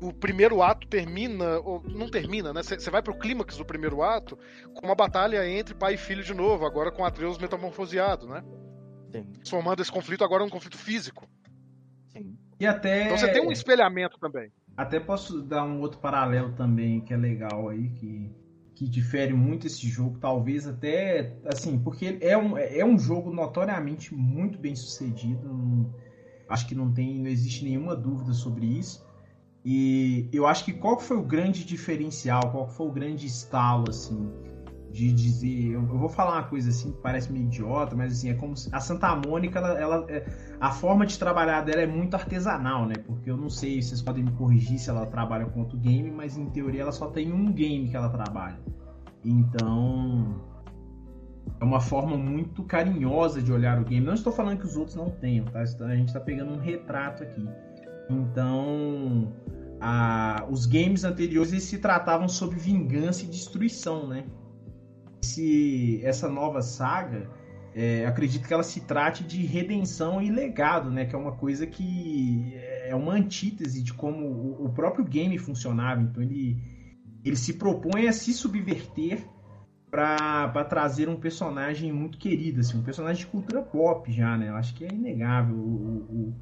[0.01, 2.63] o primeiro ato termina, ou não termina, né?
[2.63, 4.39] Você vai pro clímax do primeiro ato
[4.75, 8.43] com uma batalha entre pai e filho de novo, agora com Atreus metamorfoseado, né?
[9.13, 9.25] Sim.
[9.35, 11.29] Transformando esse conflito agora num conflito físico.
[12.09, 12.37] Sim.
[12.61, 13.05] E até.
[13.05, 14.51] Então você tem um espelhamento também.
[14.77, 18.31] Até posso dar um outro paralelo também que é legal aí, que,
[18.75, 24.15] que difere muito esse jogo, talvez até assim, porque é um, é um jogo notoriamente
[24.15, 25.49] muito bem sucedido.
[25.49, 25.95] Não,
[26.49, 29.06] acho que não tem, não existe nenhuma dúvida sobre isso.
[29.69, 34.31] E eu acho que qual foi o grande diferencial, qual foi o grande estalo, assim,
[34.93, 35.73] de dizer.
[35.73, 38.73] Eu, vou falar uma coisa assim que parece meio idiota, mas assim, é como se
[38.73, 40.25] a Santa Mônica, ela, ela é,
[40.61, 42.95] a forma de trabalhar dela é muito artesanal, né?
[43.05, 46.37] Porque eu não sei, vocês podem me corrigir se ela trabalha com outro game, mas
[46.37, 48.61] em teoria ela só tem um game que ela trabalha.
[49.25, 50.43] Então.
[51.61, 54.07] É uma forma muito carinhosa de olhar o game.
[54.07, 55.61] Não estou falando que os outros não tenham, tá?
[55.61, 57.49] A gente está pegando um retrato aqui.
[58.09, 59.33] Então,
[59.81, 64.25] a, os games anteriores eles se tratavam sobre vingança e destruição, né?
[65.23, 67.29] Esse, essa nova saga,
[67.75, 71.05] é, acredito que ela se trate de redenção e legado, né?
[71.05, 76.01] Que é uma coisa que é uma antítese de como o, o próprio game funcionava.
[76.01, 76.57] Então ele,
[77.25, 79.27] ele se propõe a se subverter
[79.91, 84.49] para trazer um personagem muito querido, assim, um personagem de cultura pop já, né?
[84.49, 86.35] Eu acho que é inegável o, o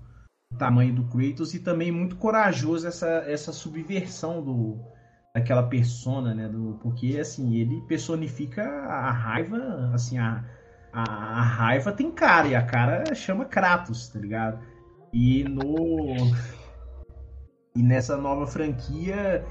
[0.54, 4.78] tamanho do Kratos e também muito corajoso essa, essa subversão do,
[5.34, 6.48] daquela persona, né?
[6.48, 10.44] Do, porque assim, ele personifica a raiva, assim, a,
[10.92, 14.58] a, a raiva tem cara, e a cara chama Kratos, tá ligado?
[15.12, 16.16] E no.
[17.76, 19.44] E nessa nova franquia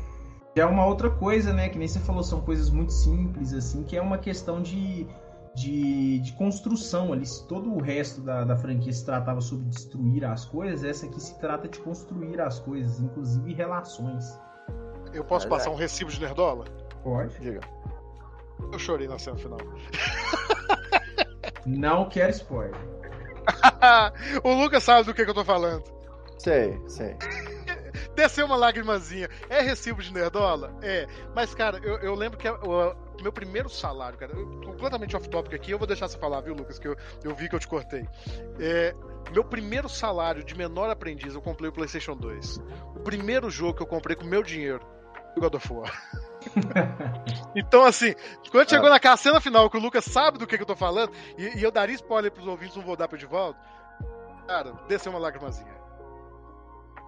[0.55, 1.67] já é uma outra coisa, né?
[1.67, 5.07] Que nem você falou, são coisas muito simples, assim, que é uma questão de,
[5.55, 7.25] de, de construção ali.
[7.25, 11.21] Se todo o resto da, da franquia se tratava sobre destruir as coisas, essa aqui
[11.21, 14.39] se trata de construir as coisas, inclusive relações.
[15.13, 16.65] Eu posso passar um recibo de nerdola?
[17.03, 17.39] Pode.
[17.39, 17.61] Diga.
[18.71, 19.59] Eu chorei na cena final.
[21.65, 22.75] Não quero spoiler.
[24.43, 25.83] o Lucas sabe do que, que eu tô falando.
[26.39, 27.15] Sei, sei.
[28.15, 29.29] Desceu uma lágrimazinha.
[29.49, 30.75] É recibo de nerdola?
[30.81, 31.07] É.
[31.35, 35.71] Mas, cara, eu, eu lembro que o meu primeiro salário, cara, eu- completamente off-topic aqui,
[35.71, 38.07] eu vou deixar você falar, viu, Lucas, que eu, eu vi que eu te cortei.
[38.59, 38.93] É,
[39.31, 42.57] meu primeiro salário de menor aprendiz, eu comprei o PlayStation 2.
[42.95, 44.85] O primeiro jogo que eu comprei com meu dinheiro
[45.35, 45.91] o God of War.
[47.55, 48.13] então, assim,
[48.51, 51.11] quando chegou naquela cena final que o Lucas sabe do que, que eu tô falando,
[51.37, 53.57] e, e eu daria spoiler pros ouvintes, não vou dar pro Edivaldo,
[54.47, 55.73] cara, desceu uma lágrimazinha.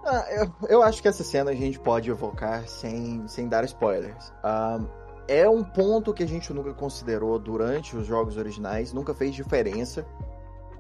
[0.06, 4.32] Ah, eu, eu acho que essa cena a gente pode evocar sem, sem dar spoilers.
[4.44, 4.80] Ah,
[5.28, 10.06] é um ponto que a gente nunca considerou durante os jogos originais, nunca fez diferença,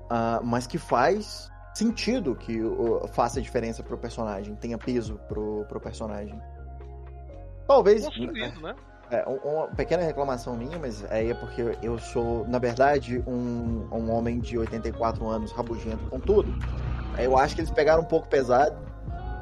[0.09, 5.79] ah, mas que faz sentido que o- faça diferença pro personagem, tenha peso pro, pro
[5.79, 6.39] personagem.
[7.67, 8.05] Talvez.
[8.05, 8.75] Construído, né?
[9.11, 13.87] É, um- uma pequena reclamação minha, mas aí é porque eu sou, na verdade, um,
[13.91, 16.51] um homem de 84 anos rabugento com tudo.
[17.17, 18.75] Eu acho que eles pegaram um pouco pesado,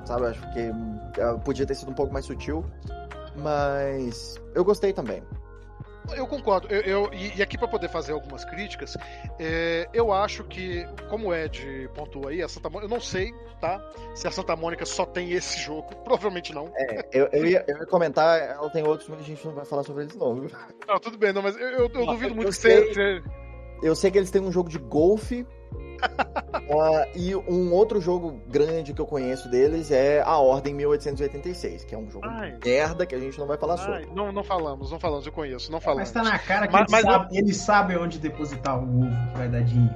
[0.05, 0.23] sabe?
[0.23, 2.65] Eu acho que eh, podia ter sido um pouco mais sutil,
[3.35, 5.23] mas eu gostei também.
[6.17, 6.67] Eu concordo.
[6.67, 8.97] Eu, eu- e, aqui para poder fazer algumas críticas,
[9.39, 13.31] é, eu acho que, como o Ed pontuou aí, a Santa Mônica, eu não sei,
[13.61, 13.79] tá?
[14.13, 16.69] Se a Santa Mônica só tem esse jogo, provavelmente não.
[16.75, 19.63] É, eu, eu, ia, eu ia comentar, ela tem outros, mas a gente não vai
[19.63, 20.49] falar sobre eles não, viu?
[20.85, 22.93] Não, tudo bem, não, mas eu, eu- eu duvido eu muito que sei.
[22.93, 23.23] você-
[23.81, 25.47] Eu sei que eles têm um jogo de golfe.
[26.53, 31.95] ah, e um outro jogo grande que eu conheço deles é a Ordem 1886, que
[31.95, 32.57] é um jogo Ai.
[32.63, 33.95] merda que a gente não vai falar sobre.
[33.99, 36.11] Ai, não, não falamos, não falamos, eu conheço, não falamos.
[36.11, 39.31] Mas tá na cara que Mas- eles, mas sabem, eles sabem onde depositar o ovo
[39.31, 39.93] que vai dar dinheiro.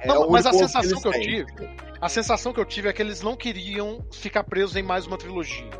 [0.00, 1.20] É Não, o mas a sensação eles que eu têm.
[1.22, 1.70] tive,
[2.00, 5.16] a sensação que eu tive é que eles não queriam ficar presos em mais uma
[5.18, 5.70] trilogia.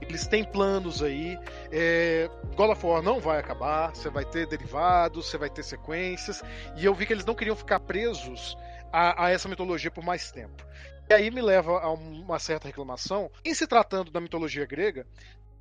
[0.00, 1.38] Eles têm planos aí.
[1.72, 3.94] É, God of War não vai acabar.
[3.94, 6.42] Você vai ter derivados, você vai ter sequências.
[6.76, 8.56] E eu vi que eles não queriam ficar presos
[8.94, 10.64] a, a essa mitologia por mais tempo.
[11.10, 13.30] E aí me leva a uma certa reclamação.
[13.44, 15.06] Em se tratando da mitologia grega,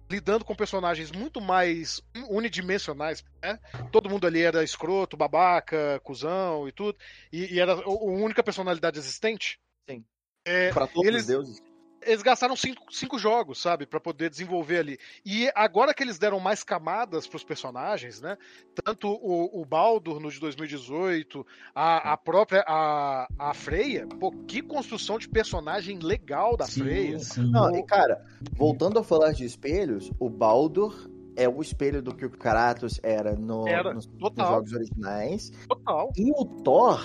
[0.10, 3.60] lidando com personagens muito mais unidimensionais, né?
[3.92, 6.98] Todo mundo ali era escroto, babaca, cuzão e tudo,
[7.32, 9.60] e, e era a única personalidade existente.
[9.90, 10.06] Sim.
[10.46, 11.73] É, Pra todos eles- os deuses.
[12.06, 14.98] Eles gastaram cinco, cinco jogos, sabe, Pra poder desenvolver ali.
[15.26, 18.38] E agora que eles deram mais camadas pros personagens, né?
[18.84, 24.62] Tanto o, o Baldur no de 2018, a, a própria a, a Freya, pô, que
[24.62, 27.20] construção de personagem legal da Freya.
[27.20, 27.50] sim.
[27.52, 32.26] Não, e cara, voltando a falar de espelhos, o Baldur é o espelho do que
[32.26, 35.52] o Kratos era, no, Era, nos, nos jogos originais.
[35.68, 36.12] Total.
[36.18, 37.04] E o Thor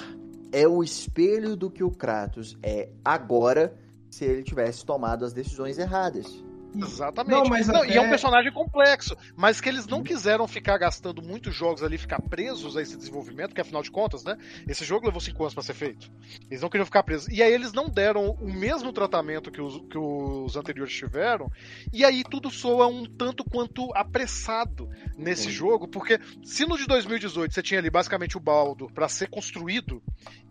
[0.53, 3.75] é o espelho do que o Kratos é agora
[4.11, 6.48] se ele tivesse tomado as decisões erradas.
[6.75, 7.35] Exatamente.
[7.35, 11.23] Não, mas E é um até- personagem complexo, mas que eles não quiseram ficar gastando
[11.23, 14.37] muitos jogos ali, ficar presos a esse desenvolvimento, que afinal de contas, né?
[14.69, 16.11] Esse jogo levou cinco anos pra ser feito.
[16.51, 17.29] Eles não queriam ficar presos.
[17.29, 21.51] E aí eles não deram o mesmo tratamento que os, que os anteriores tiveram,
[21.93, 25.51] e aí tudo soa um tanto quanto apressado nesse Sim.
[25.51, 30.03] jogo, porque se no de 2018 você tinha ali basicamente o Baldo pra ser construído,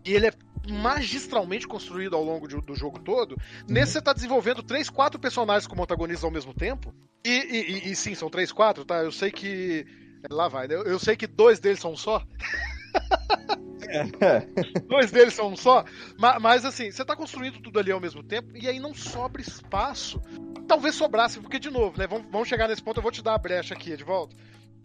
[0.04, 0.32] e ele é
[0.70, 3.36] magistralmente construído ao longo de- do jogo todo,
[3.68, 6.94] nesse você tá desenvolvendo três, quatro personagens como antagonistas ao mesmo tempo.
[7.24, 9.02] E, e- e- e sim, são três, quatro, tá?
[9.02, 9.86] Eu sei que.
[10.30, 10.74] Lá vai, né?
[10.74, 12.22] eu, eu sei que dois deles são só.
[14.88, 15.84] dois deles são um só.
[16.18, 19.40] ma- Mas, assim, você tá construindo tudo ali ao mesmo tempo e aí não sobra
[19.40, 20.20] espaço.
[20.66, 22.06] Talvez sobrasse, porque, de novo, né?
[22.06, 24.36] Vamos, vamos chegar nesse ponto, eu vou te dar a brecha aqui, de volta.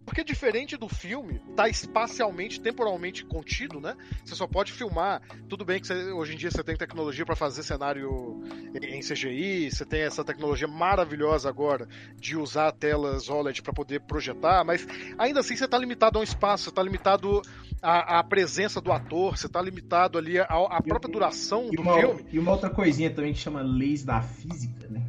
[0.06, 3.96] Porque diferente do filme, tá espacialmente, temporalmente contido, né?
[4.24, 5.22] Você só pode filmar.
[5.48, 8.42] Tudo bem que você- hoje em dia você tem tecnologia para fazer cenário
[8.82, 11.88] em CGI, você tem essa tecnologia maravilhosa agora
[12.18, 14.86] de usar telas OLED para poder projetar, mas
[15.18, 17.42] ainda assim você tá limitado a um espaço, você tá limitado
[17.82, 22.00] à, à presença do ator, você tá limitado ali à, à própria duração do uma,
[22.00, 22.26] filme.
[22.32, 25.02] e uma outra coisinha também que chama leis da física, né?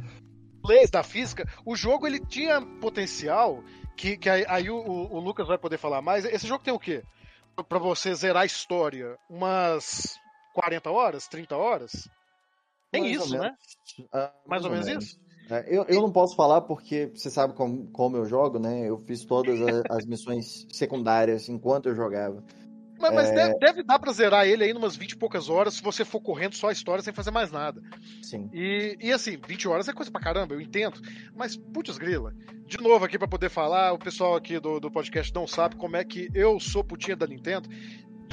[0.67, 3.63] leis da física, o jogo ele tinha potencial
[3.95, 6.25] que, que aí, aí o, o- o Lucas vai poder falar mais.
[6.25, 7.03] Esse jogo tem o quê?
[7.69, 10.19] Pra você zerar a história, umas
[10.53, 12.09] 40 horas, 30 horas?
[12.91, 13.43] Tem Mais ou isso, né?
[13.43, 13.57] menos.
[14.13, 15.17] Ah, Mais ou menos isso?
[15.49, 18.89] É, eu, eu não posso falar porque você sabe como, como eu jogo, né?
[18.89, 22.43] Eu fiz todas a- as missões secundárias enquanto eu jogava.
[22.99, 23.33] Mas, mas É.
[23.35, 26.21] deve, deve dar pra zerar ele aí numas 20 e poucas horas se você for
[26.21, 27.81] correndo só a história sem fazer mais nada.
[28.21, 28.49] Sim.
[28.53, 31.01] E, e assim, 20 horas é coisa pra caramba, eu entendo.
[31.35, 32.33] Mas, putz grila,
[32.65, 35.97] de novo aqui pra poder falar, o pessoal aqui do, do podcast não sabe como
[35.97, 37.69] é que eu sou putinha da Nintendo.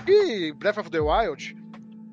[0.06, 1.56] E Breath of the Wild,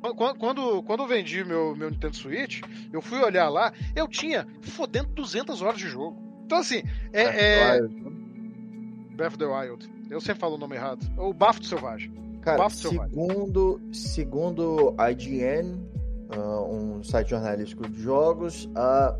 [0.02, 4.48] quando, quando, quando eu vendi meu, meu Nintendo Switch, eu fui olhar lá, eu tinha
[4.62, 6.20] fodendo 200 horas de jogo.
[6.46, 6.84] Então, assim,
[7.14, 7.80] é, é
[9.16, 9.90] Breath of the Wild.
[10.10, 11.06] Eu sempre falo o nome errado.
[11.18, 12.12] O Bafo do Selvagem.
[12.50, 15.80] Cara, Bafo segundo, segundo IGN,
[16.30, 19.16] ah, um site jornalístico de jogos, ah,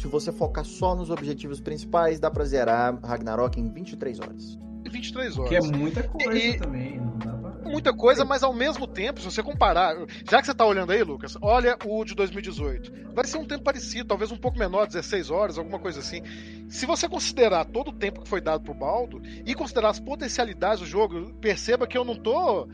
[0.00, 4.58] se você focar só nos objetivos principais, dá pra zerar Ragnarok em 23 horas.
[4.90, 5.48] 23 horas.
[5.50, 6.98] Que é muita coisa E- também.
[6.98, 7.37] Não dá.
[7.68, 9.94] Muita coisa, mas ao mesmo tempo, se você comparar,
[10.28, 13.14] já que você tá olhando aí, Lucas, olha o de 2018.
[13.14, 16.22] Vai ser um tempo parecido, talvez um pouco menor, 16 horas, alguma coisa assim.
[16.68, 20.80] Se você considerar todo o tempo que foi dado pro Baldo e considerar as potencialidades
[20.80, 22.68] do jogo, perceba que eu não tô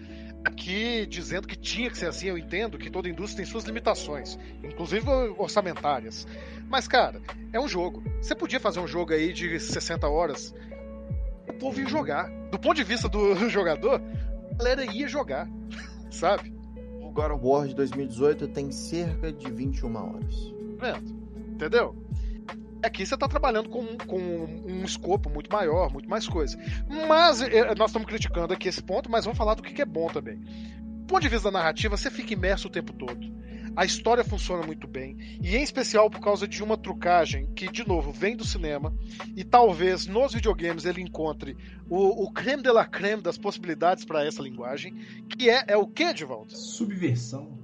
[0.44, 4.38] aqui dizendo que tinha que ser assim, eu entendo que toda indústria tem suas limitações,
[4.62, 6.26] inclusive orçamentárias.
[6.68, 7.20] Mas, cara,
[7.52, 8.02] é um jogo.
[8.20, 10.54] Você podia fazer um jogo aí de 60 horas,
[11.48, 12.28] o povo ia jogar.
[12.50, 14.00] Do ponto de vista do jogador,
[14.56, 15.48] galera ia jogar,
[16.10, 16.54] sabe?
[17.00, 20.54] O God of War de 2018 tem cerca de 21 horas.
[20.78, 21.24] Vendo?
[21.52, 21.96] Entendeu?
[22.82, 26.58] Aqui você tá trabalhando com, com um escopo muito maior, muito mais coisa.
[27.08, 29.86] Mas eh, nós estamos criticando aqui esse ponto, mas vamos falar do que que é
[29.86, 30.36] bom também.
[30.36, 33.20] Do ponto de vista da narrativa, você fica imerso o tempo todo.
[33.76, 37.86] A história funciona muito bem, e em especial por causa de uma trucagem que, de
[37.86, 38.94] novo, vem do cinema,
[39.36, 41.56] e talvez nos videogames ele encontre
[41.88, 44.94] o, o creme de la creme das possibilidades para essa linguagem,
[45.28, 46.56] que é, é o que, Edivaldo?
[46.56, 47.63] Subversão.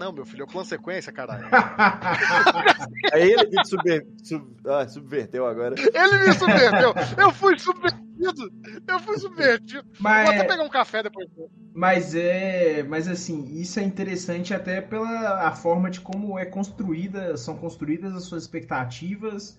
[0.00, 1.46] Não, meu filho, é o plano sequência, caralho.
[3.12, 5.74] É ele que subver- sub- ah, subverteu agora.
[5.78, 6.94] Ele me subverteu.
[7.18, 8.52] Eu fui subvertido.
[8.86, 9.84] Eu fui subvertido.
[9.98, 11.28] Vou até mas, pegar um café depois.
[11.74, 12.82] mas é.
[12.82, 18.14] Mas assim, isso é interessante até pela a forma de como é construída, são construídas
[18.14, 19.58] as suas expectativas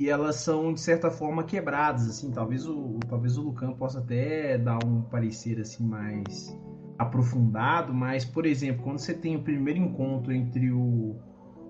[0.00, 2.30] e elas são, de certa forma, quebradas, assim.
[2.30, 6.56] Talvez o, talvez o Lucan possa até dar um parecer assim mais
[6.98, 11.16] aprofundado, mas, por exemplo, quando você tem o primeiro encontro entre o,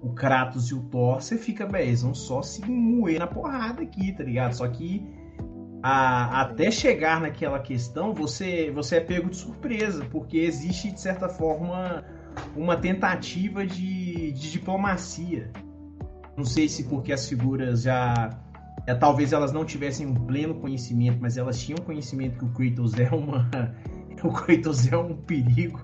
[0.03, 3.83] o Kratos e o Thor, você fica, bem, eles vão só se moer na porrada
[3.83, 4.53] aqui, tá ligado?
[4.55, 5.07] Só que
[5.83, 11.29] a- até chegar naquela questão, você, você é pego de surpresa, porque existe, de certa
[11.29, 12.05] forma,
[12.57, 15.51] uma tentativa de, de diplomacia.
[16.37, 18.31] Não sei se porque as figuras já.
[18.87, 22.95] é, talvez elas não tivessem um pleno conhecimento, mas elas tinham conhecimento que o Kratos
[22.99, 23.51] é uma.
[24.24, 25.81] o Kratos é um perigo.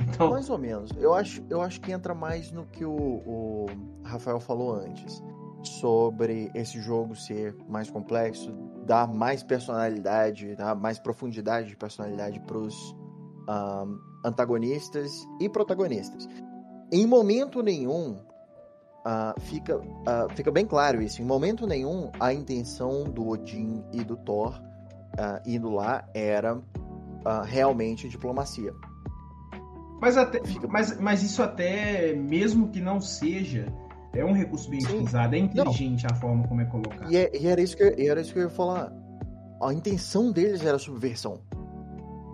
[0.00, 0.90] Então, Mais ou menos.
[0.96, 3.66] Eu acho, eu acho que entra mais no que o, o
[4.02, 5.22] Rafael falou antes.
[5.62, 8.52] Sobre esse jogo ser mais complexo,
[8.84, 12.94] dar mais personalidade, dar mais profundidade de personalidade pros
[13.48, 16.28] ahm, antagonistas e protagonistas.
[16.92, 18.18] Em momento nenhum,
[19.04, 21.20] ah, fica, ah, fica bem claro isso.
[21.20, 24.60] Em momento nenhum, a intenção do Odin e do Thor
[25.18, 26.60] ah, indo lá era
[27.24, 28.74] ah, realmente diplomacia.
[30.00, 33.66] Mas, até, mas, mas isso até, mesmo que não seja,
[34.12, 34.88] é um recurso bem Sim.
[34.88, 37.10] utilizado, é inteligente a forma como é colocado.
[37.10, 38.92] E, é- e era, isso que, era isso que eu ia falar.
[39.62, 41.40] A intenção deles era subversão.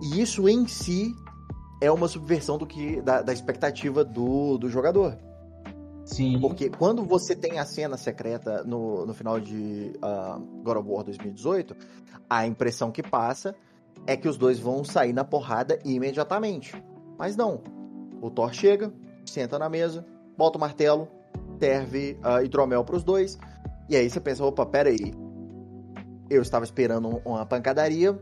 [0.01, 1.13] E isso em si
[1.81, 5.17] é uma subversão do que da, da expectativa do, do jogador.
[6.03, 6.39] Sim.
[6.41, 11.03] Porque quando você tem a cena secreta no, no final de ah, God of War
[11.03, 11.75] 2018,
[12.29, 13.55] a impressão que passa
[14.07, 16.73] é que os dois vão sair na porrada imediatamente.
[17.17, 17.61] Mas não.
[18.21, 18.93] O Thor chega,
[19.25, 20.05] senta na mesa,
[20.37, 21.07] bota o martelo,
[21.59, 23.37] serve ah, hidromel pros dois.
[23.89, 25.13] E aí você pensa, opa, peraí.
[26.29, 28.17] Eu estava esperando um- uma pancadaria,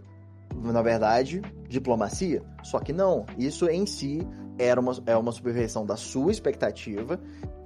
[0.56, 2.42] na verdade, diplomacia.
[2.64, 3.26] Só que não.
[3.38, 7.20] Isso em si era uma, é uma subversão da sua expectativa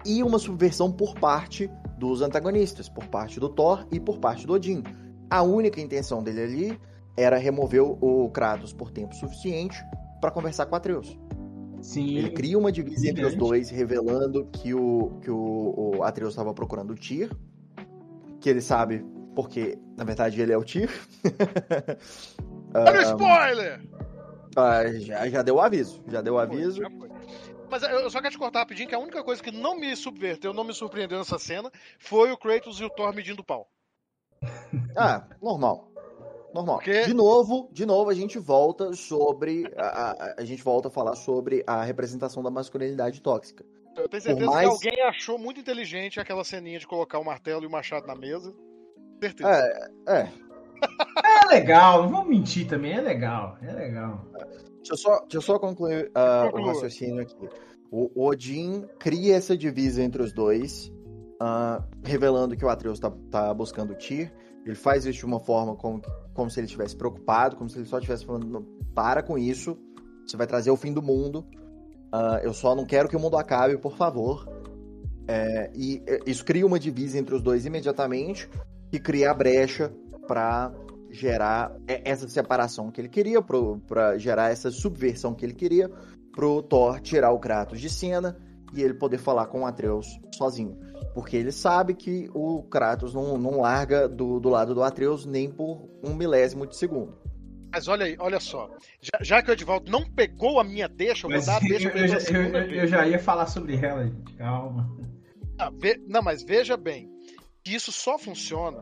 [0.06, 4.54] e uma subversão por parte dos antagonistas, por parte do Thor e por parte do
[4.54, 4.84] Odin.
[5.30, 6.80] A única intenção dele ali
[7.16, 9.78] era remover o- Kratos por tempo suficiente
[10.22, 11.18] para conversar com Atreus.
[11.82, 12.16] Sim.
[12.18, 16.54] Ele cria uma divisa entre os dois, revelando que o, que o, o Atreus estava
[16.54, 17.30] procurando o Tyr,
[18.40, 19.06] que ele sabe
[19.36, 20.90] porque, na verdade, ele é o Tyr.
[22.74, 23.82] Olha o Ah, spoiler!
[24.56, 26.82] ah, já, já deu o aviso, já deu o aviso.
[26.82, 27.10] Já foi.
[27.70, 30.54] Mas eu só quero te cortar rapidinho que a única coisa que não me subverteu,
[30.54, 33.68] não me surpreendeu nessa cena, foi o Kratos e o Thor medindo pau.
[34.96, 35.92] Ah, normal.
[36.54, 36.76] Normal.
[36.78, 39.64] Porque- De novo, de novo, a gente volta sobre.
[39.78, 43.66] A, a- a gente volta a falar sobre a representação da masculinidade tóxica.
[43.96, 47.64] Eu tenho certeza mais- que alguém achou muito inteligente aquela ceninha de colocar o martelo
[47.64, 48.54] e o machado na mesa.
[49.22, 49.50] Certeza.
[49.50, 50.28] É, é.
[51.44, 54.26] É legal, não vamos mentir também, é legal, é legal.
[54.78, 57.36] Deixa eu só, deixa eu só concluir ah, o raciocínio aqui.
[57.90, 60.92] O Odin cria essa divisa entre os dois,
[61.40, 64.32] ah, revelando que o Atreus tá, tá buscando o Tyr.
[64.66, 66.02] Ele faz isso de uma forma como,
[66.34, 69.78] como se ele estivesse preocupado, como se ele só estivesse falando, "Não, para com isso,
[70.26, 71.46] você vai trazer o fim do mundo.
[72.12, 74.48] Ah, eu só não quero que o mundo acabe, por favor.
[75.28, 78.50] É, e eh, isso cria uma divisa entre os dois imediatamente,
[78.92, 79.92] e cria a brecha
[80.28, 80.72] para
[81.10, 85.90] gerar essa separação que ele queria, para gerar essa subversão que ele queria,
[86.32, 88.38] pro Thor tirar o Kratos de cena
[88.76, 90.78] e ele poder falar com o Atreus sozinho.
[91.14, 95.50] Porque ele sabe que o Kratos não, não larga do, do lado do Atreus nem
[95.50, 97.18] por um milésimo de segundo.
[97.72, 98.70] Mas olha aí, olha só.
[99.02, 101.66] Já, já que o Edivaldo não pegou a minha deixa, eu vou Mas dar a
[101.66, 104.96] eu, deixa eu ele já, eu- eu já ia falar sobre ela, gente, calma.
[105.58, 107.10] Ah, ve- Não, mas veja bem,
[107.64, 108.80] que isso só funciona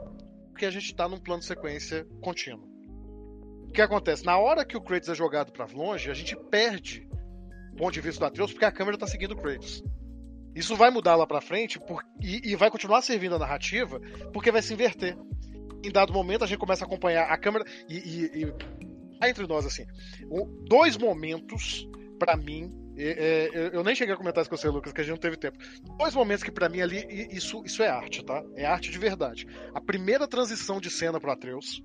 [0.49, 2.69] porque a gente tá num plano de sequência contínuo.
[3.67, 4.25] O que acontece?
[4.25, 7.07] Na hora que o Kratos é jogado pra longe, a gente perde
[7.73, 9.81] o ponto de vista do Atreus porque a câmera tá seguindo o Kratos.
[10.55, 13.99] Isso vai mudar lá pra frente por- e, e vai continuar servindo a narrativa
[14.33, 15.17] porque vai se inverter.
[15.83, 18.53] Em dado momento a gente começa a acompanhar a câmera e, e, e
[19.19, 19.85] cá entre nós assim,
[20.67, 21.87] dois momentos
[22.19, 25.03] pra mim é, é, eu- nem cheguei a comentar isso com você, Lucas, que a
[25.03, 25.57] gente não teve tempo.
[25.97, 28.43] Dois momentos que pra mim ali, isso, isso é arte, tá?
[28.55, 29.47] É arte de verdade.
[29.73, 31.81] A primeira transição de cena pro Atreus,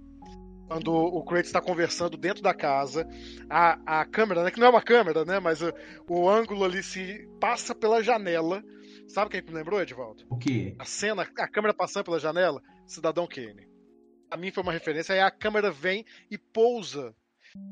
[0.66, 3.06] quando o Kratos está conversando dentro da casa,
[3.48, 5.72] a, a câmera, né, que não é uma câmera, né, mas o,
[6.08, 8.62] o ângulo ali se passa pela janela.
[9.08, 10.24] Sabe quem que me lembrou, Edivaldo?
[10.28, 10.74] O quê?
[10.78, 13.68] A cena, a câmera passando pela janela, Cidadão Kane.
[14.28, 17.14] A mim foi uma referência, aí a câmera vem e pousa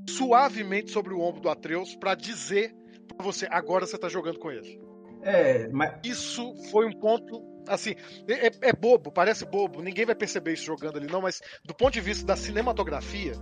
[0.08, 2.72] suavemente sobre o ombro do Atreus pra dizer
[3.16, 4.80] pra você, agora você tá jogando com ele.
[5.22, 7.42] É, mas Isso foi um ponto.
[7.68, 7.94] Assim,
[8.28, 11.92] é, é bobo, parece bobo, ninguém vai perceber isso jogando ali, não, mas do ponto
[11.92, 13.32] de vista da cinematografia,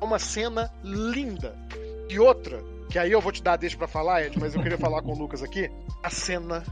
[0.00, 1.56] é uma cena linda.
[2.08, 4.62] E outra, que aí eu vou te dar a deixa pra falar, Ed, mas eu
[4.62, 5.70] queria falar com o Lucas aqui,
[6.02, 6.62] a cena,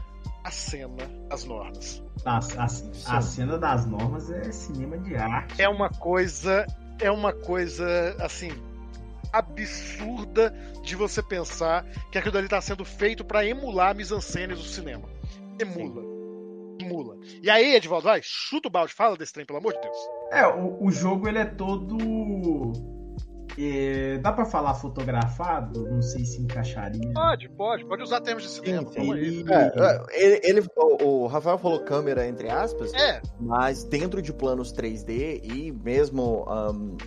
[0.43, 2.01] a cena das normas.
[2.25, 5.61] a, a, a cena das normas é cinema de arte.
[5.61, 6.65] É uma coisa,
[6.99, 8.51] é uma coisa, assim,
[9.31, 14.63] absurda de você pensar que aquilo ali tá sendo feito pra emular a mise-en-scène do
[14.63, 15.09] cinema.
[15.59, 16.14] Emula.
[16.79, 17.17] Emula.
[17.41, 19.97] E aí, Edvaldo, vai, chuta o balde, fala desse trem, pelo amor de Deus.
[20.31, 21.97] É, o, o jogo ele é todo.
[23.57, 25.87] é, dá pra falar fotografado?
[25.89, 27.09] Não sei se encaixaria.
[27.13, 29.13] Pode, pode, pode usar termos de cinema, sim.
[29.13, 34.21] Ele, É, é, ele, ele- o, o Rafael falou câmera entre aspas, É, mas dentro
[34.21, 36.97] de planos 3D e mesmo ahn,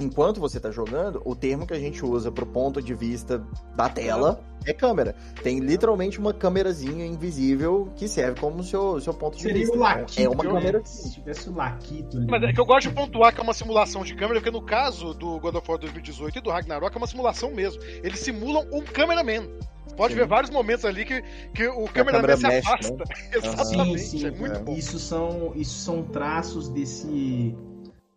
[0.00, 3.44] enquanto você tá jogando, o termo que a gente usa pro ponto de vista
[3.76, 5.14] da tela é câmera.
[5.42, 9.76] Tem literalmente uma câmerazinha invisível que serve como seu, seu ponto de seria vista.
[9.76, 10.22] o Laquito.
[10.22, 10.50] é uma né?
[10.50, 10.82] câmera.
[10.84, 12.26] Se tivesse o Laquito ali.
[12.28, 14.64] mas é que eu gosto de pontuar que é uma simulação de câmera, porque no
[14.64, 17.82] caso do God of War 2018 e do Ragnarok é uma simulação mesmo.
[18.02, 19.48] Eles simulam um cameraman.
[19.96, 20.20] Pode Sim.
[20.20, 21.22] ver vários momentos ali que,
[21.54, 23.04] que o cameraman câmera se mexe, afasta.
[23.36, 24.26] Exatamente, Sim, sim.
[24.26, 24.74] é muito bom.
[24.74, 27.54] Isso são, isso são traços desse.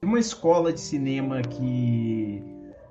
[0.06, 2.44] Uma escola de cinema que.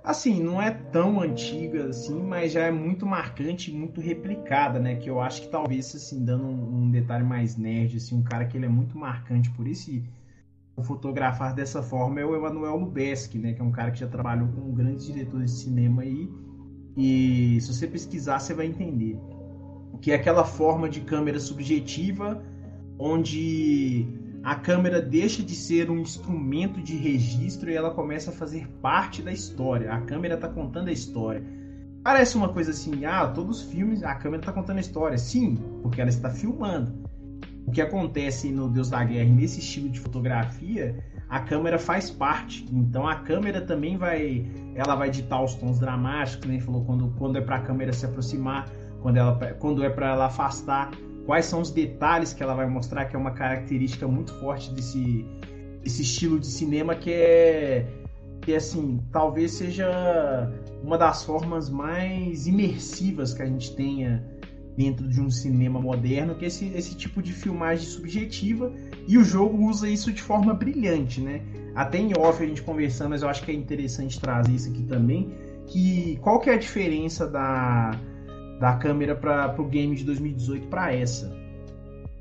[0.02, 4.96] Assim, não é tão antiga assim, mas já é muito marcante e muito replicada, né?
[4.96, 8.44] Que eu acho que talvez, assim, dando um, um detalhe mais nerd, assim, um cara
[8.44, 10.04] que ele é muito marcante por esse
[10.82, 13.52] fotografar dessa forma é o Emanuel Lubezki, né?
[13.52, 16.28] Que é um cara que já trabalhou com grandes diretores de cinema aí.
[16.96, 19.18] E se você pesquisar, você vai entender.
[20.00, 22.42] Que é aquela forma de câmera subjetiva
[22.98, 24.06] onde
[24.44, 29.22] a câmera deixa de ser um instrumento de registro e ela começa a fazer parte
[29.22, 29.90] da história.
[29.90, 31.42] A câmera está contando a história.
[32.02, 35.16] Parece uma coisa assim, ah, todos os filmes, a câmera está contando a história.
[35.16, 36.92] Sim, porque ela está filmando.
[37.66, 42.68] O que acontece no Deus da Guerra, nesse estilo de fotografia, a câmera faz parte.
[42.70, 46.60] Então a câmera também vai, ela vai ditar os tons dramáticos, né?
[46.60, 48.68] Falou quando, quando é para a câmera se aproximar,
[49.00, 50.90] quando, ela, quando é para ela afastar,
[51.26, 55.24] quais são os detalhes que ela vai mostrar, que é uma característica muito forte desse,
[55.82, 57.86] desse estilo de cinema que é
[58.42, 60.52] que assim, talvez seja
[60.82, 64.22] uma das formas mais imersivas que a gente tenha
[64.76, 68.70] dentro de um cinema moderno, que é esse, esse tipo de filmagem subjetiva,
[69.06, 71.40] e o jogo usa isso de forma brilhante, né?
[71.74, 74.82] Até em off a gente conversando, mas eu acho que é interessante trazer isso aqui
[74.82, 75.32] também,
[75.66, 77.98] que qual que é a diferença da,
[78.60, 81.34] da câmera para o game de 2018 para essa?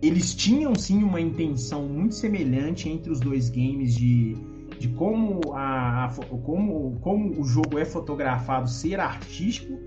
[0.02, 4.36] Eles tinham sim uma intenção muito semelhante entre os dois games de,
[4.78, 6.10] de como, a, a
[6.44, 9.80] como, como o jogo é fotografado ser artístico,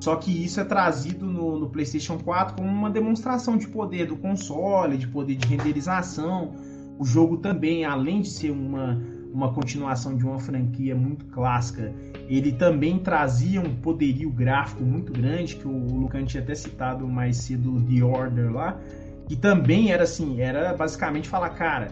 [0.00, 4.16] Só que isso é trazido no, no, PlayStation 4 como uma demonstração de poder do
[4.16, 6.54] console, de poder de renderização.
[6.98, 9.00] O jogo também, além de ser uma,
[9.36, 11.92] uma continuação de uma franquia muito clássica,
[12.26, 17.36] ele também trazia um poderio gráfico muito grande, que o Lucan tinha até citado mais
[17.36, 18.80] cedo The Order lá,
[19.28, 21.88] que também era assim, era basicamente falar, cara,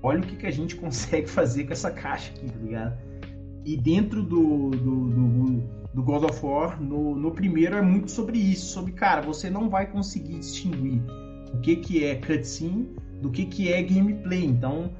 [0.00, 2.96] olha o que, que a gente consegue fazer com essa caixa aqui, tá ligado?
[3.64, 5.62] E dentro do, do, do,
[5.94, 9.68] do God of War, no, no primeiro é muito sobre isso, sobre, cara, você não
[9.68, 11.02] vai conseguir distinguir
[11.52, 12.88] o que, que é cutscene
[13.20, 14.44] do que, que é gameplay.
[14.44, 14.90] Então,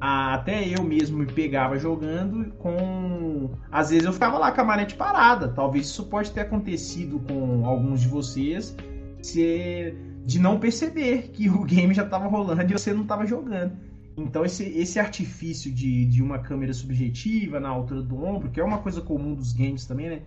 [0.00, 3.50] até eu mesmo me pegava jogando com.
[3.70, 5.48] Às vezes eu ficava lá com a manete parada.
[5.48, 8.74] Talvez isso pode ter acontecido com alguns de vocês
[9.20, 9.94] se...
[10.24, 13.76] de não perceber que o game já estava rolando e você não estava jogando.
[14.16, 18.64] Então esse, esse artifício de, de uma câmera subjetiva na altura do ombro, que é
[18.64, 20.22] uma coisa comum dos games também, né?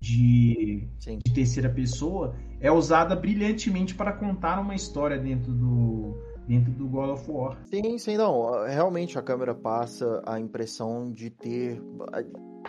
[0.00, 6.16] De, de terceira pessoa, é usada brilhantemente para contar uma história dentro do,
[6.50, 7.56] dentro do God of War.
[7.66, 8.64] Sim, sim, não.
[8.66, 11.80] Realmente a câmera passa a impressão de ter,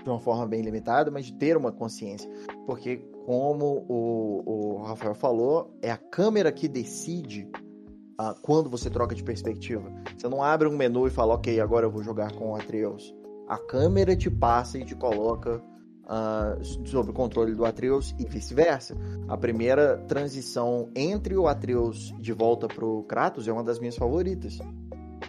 [0.03, 2.29] de uma forma bem limitada, mas de ter uma consciência.
[2.67, 7.49] Porque, como o, o Rafael falou, é a câmera que decide
[8.21, 9.91] uh, quando você troca de perspectiva.
[10.15, 13.11] Você não abre um menu e fala, ok, agora eu vou jogar com o Atreus.
[13.47, 15.59] A câmera te passa e te coloca
[16.05, 18.95] uh, sobre o controle do Atreus e vice-versa.
[19.27, 24.59] A primeira transição entre o Atreus de volta pro Kratos é uma das minhas favoritas.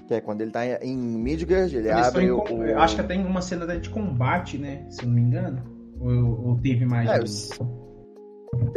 [0.07, 2.43] Que é quando ele tá em Midgard, ele Eles abre o...
[2.79, 4.87] Acho que tem uma cena de combate, né?
[4.91, 5.63] Se eu não me engano.
[6.01, 7.51] Ou, ou teve mais...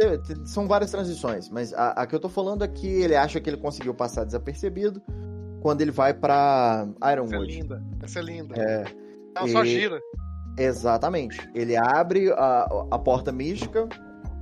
[0.00, 3.40] É, São várias transições, mas a, a, que eu tô falando é que ele acha
[3.40, 5.02] que ele conseguiu passar desapercebido
[5.60, 7.34] quando ele vai pra Ironwood.
[7.34, 8.54] Essa é linda, essa é linda.
[8.56, 8.84] É,
[9.36, 10.00] Ela só gira.
[10.56, 11.48] Exatamente.
[11.54, 13.88] Ele abre a, a porta mística.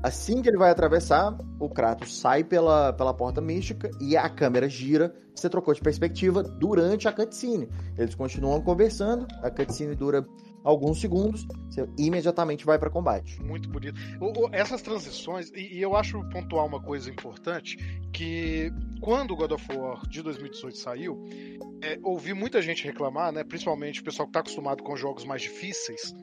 [0.03, 4.69] Assim que ele vai atravessar, o Kratos sai pela, pela porta mística e a câmera
[4.69, 5.15] gira.
[5.35, 7.69] Você trocou de perspectiva durante a cutscene.
[7.97, 10.23] Eles continuam conversando, a cutscene dura
[10.65, 13.41] alguns segundos, você imediatamente vai para combate.
[13.43, 14.01] Muito bonito.
[14.51, 17.77] Essas transições, e, e, eu acho pontuar uma coisa importante,
[18.13, 21.23] que quando o God of War de 2018 saiu,
[21.83, 25.43] é, ouvi muita gente reclamar, né, principalmente o pessoal que está acostumado com jogos mais
[25.43, 26.15] difíceis,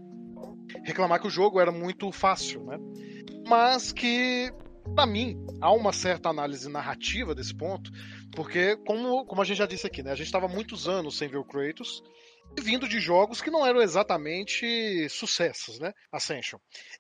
[0.83, 2.79] reclamar que o jogo era muito fácil, né?
[3.47, 4.51] Mas que
[4.95, 7.91] para mim, há uma certa análise narrativa desse ponto,
[8.35, 11.27] porque, como, como a gente já disse aqui, né, a gente estava muitos anos sem
[11.27, 12.01] ver o Kratos,
[12.59, 15.93] vindo de jogos que não eram exatamente sucessos, né?
[16.11, 16.59] Ascension.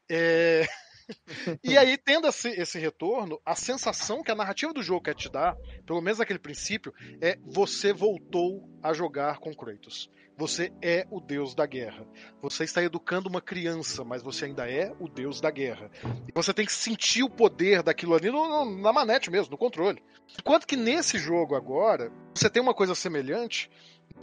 [0.09, 0.67] É...
[1.63, 5.29] e aí, tendo esse, esse, retorno, a sensação que a narrativa do jogo quer te
[5.29, 10.09] dar, pelo menos aquele princípio, é você voltou a jogar com Kratos.
[10.37, 12.07] Você é o deus da guerra.
[12.41, 15.91] Você está educando uma criança, mas você ainda é o deus da guerra.
[16.27, 19.57] E você tem que sentir o poder daquilo ali no, no, na manete mesmo, no
[19.57, 20.01] controle.
[20.39, 23.69] Enquanto que nesse jogo agora, você tem uma coisa semelhante,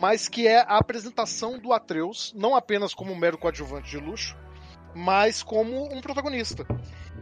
[0.00, 4.36] mas que é a apresentação do Atreus, não apenas como um mero coadjuvante de luxo,
[4.94, 6.66] mas como um protagonista.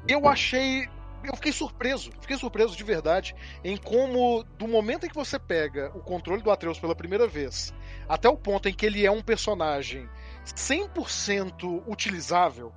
[0.06, 0.88] Eu achei.
[1.24, 5.90] Eu fiquei surpreso, fiquei surpreso de verdade em como, do momento em que você pega
[5.92, 7.74] o controle do Atreus pela primeira vez,
[8.08, 10.08] até o ponto em que ele é um personagem
[10.44, 12.72] 100% utilizável,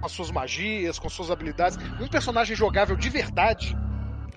[0.00, 3.74] com as suas magias, com suas habilidades, um personagem jogável de verdade,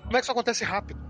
[0.02, 1.07] como é que isso acontece rápido?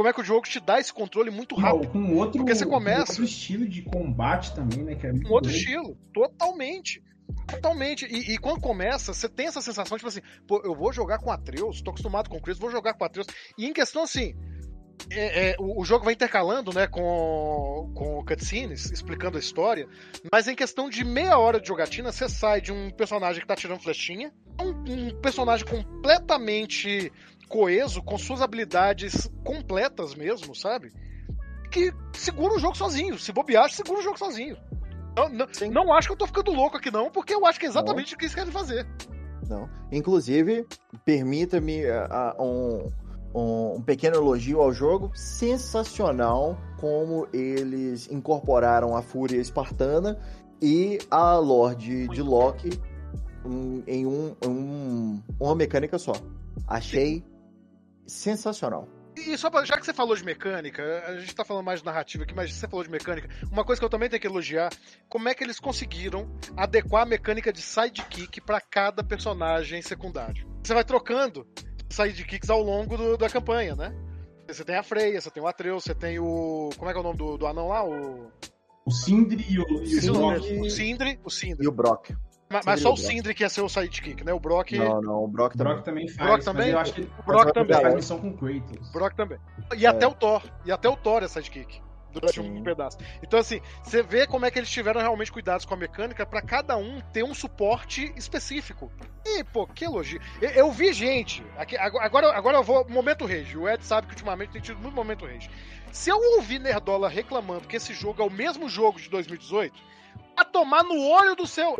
[0.00, 1.92] Como é que o jogo te dá esse controle muito rápido.
[1.92, 3.12] Não, com outro, Porque você começa.
[3.12, 4.94] outro estilo de combate também, né?
[4.94, 7.04] Que é um outro estilo, totalmente.
[7.46, 8.06] Totalmente.
[8.06, 11.30] E, e, quando começa, você tem essa sensação, tipo assim, pô, eu vou jogar com
[11.30, 13.26] Atreus, tô acostumado com o Chris, vou jogar com Atreus.
[13.58, 14.34] E em questão assim.
[15.10, 19.88] É, é, o, o, jogo vai intercalando né, com, com cutscenes, explicando a história,
[20.30, 23.56] mas em questão de meia hora de jogatina, você sai de um personagem que tá
[23.56, 24.30] tirando flechinha,
[24.60, 27.10] um, um personagem completamente
[27.50, 30.92] coeso, com suas habilidades completas mesmo, sabe?
[31.70, 33.18] Que segura o jogo sozinho.
[33.18, 34.56] Se bobear, segura o jogo sozinho.
[35.16, 37.66] Não, não, não, acho que eu tô ficando louco aqui, não, porque eu acho que
[37.66, 38.14] é exatamente não.
[38.14, 38.86] o que eles querem fazer.
[39.48, 39.68] Não.
[39.90, 40.64] Inclusive,
[41.04, 42.88] permita-me uh, um,
[43.34, 45.10] um, um, pequeno elogio ao jogo.
[45.14, 50.16] Sensacional como eles incorporaram a Fúria Espartana
[50.62, 52.70] e a Lorde de Loki
[53.44, 56.12] em, em um, um, uma mecânica só.
[56.68, 57.24] Achei
[58.10, 58.88] sensacional.
[59.16, 61.86] E só pra, já que você falou de mecânica, a gente tá falando mais de
[61.86, 64.70] narrativa aqui, mas você falou de mecânica, uma coisa que eu também tenho que elogiar,
[65.08, 70.48] como é que eles conseguiram adequar a mecânica de sidekick para cada personagem secundário.
[70.62, 71.46] Você vai trocando
[71.88, 73.94] sidekicks ao longo do, da campanha, né?
[74.46, 76.70] Você tem a Freya, você tem o Atreus, você tem o.
[76.76, 77.84] Como é que é o nome do, do anão lá?
[77.84, 78.30] O.
[78.84, 79.82] O Sindri e o, o,
[80.62, 81.64] o Sindri, o Sindri.
[81.64, 82.10] E o Brock.
[82.52, 84.32] Mas, mas só o Sindri que ia ser o sidekick, né?
[84.32, 84.72] O Brock.
[84.72, 85.72] Não, não, o Brock O também.
[85.74, 86.28] Brock também faz.
[86.28, 86.70] Brock também?
[86.70, 87.80] eu acho que O Brock também.
[87.80, 88.90] faz missão com Kratos.
[88.92, 89.38] Brock também.
[89.76, 90.08] E até É.
[90.08, 90.42] o Thor.
[90.64, 91.80] E até o Thor é sidekick.
[92.12, 92.58] Durante Sim.
[92.58, 92.98] um pedaço.
[93.22, 96.42] Então, assim, você vê como é que eles tiveram realmente cuidados com a mecânica pra
[96.42, 98.90] cada um ter um suporte específico.
[99.24, 100.20] E, pô, que elogio.
[100.42, 101.40] Eu, eu vi gente.
[101.56, 102.84] Aqui, agora- agora, agora eu vou.
[102.88, 103.56] Momento rage.
[103.56, 105.48] O Ed sabe que ultimamente tem tido muito momento rage.
[105.92, 109.72] Se eu ouvir Nerdola reclamando que esse jogo é o mesmo jogo de 2018,
[110.36, 111.76] a tomar no olho do seu.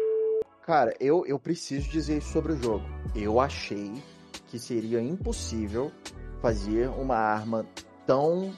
[0.67, 2.85] Cara, eu, eu preciso dizer isso sobre o jogo.
[3.15, 3.93] Eu achei
[4.49, 5.91] que seria impossível
[6.41, 7.67] fazer uma arma
[8.07, 8.53] tão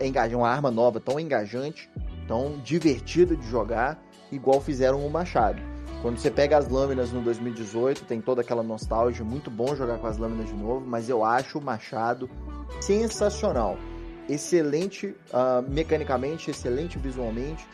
[0.00, 1.90] engajante, uma arma nova, tão engajante,
[2.26, 5.62] tão divertida de jogar, igual fizeram o Machado.
[6.02, 10.06] Quando você pega as lâminas no 2018, tem toda aquela nostalgia, muito bom jogar com
[10.06, 12.28] as lâminas de novo, mas eu acho o Machado
[12.80, 13.76] sensacional.
[14.28, 17.66] Excelente ah, mecanicamente, excelente visualmente.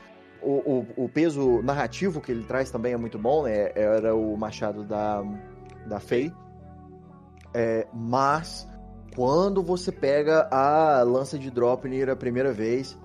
[0.48, 3.72] O, o, o peso narrativo que ele traz também é muito bom, né?
[3.74, 5.24] Era o machado da,
[5.88, 6.32] da Faye.
[7.52, 8.68] É, mas
[9.16, 12.96] quando você pega a lança de Dropnir a primeira vez,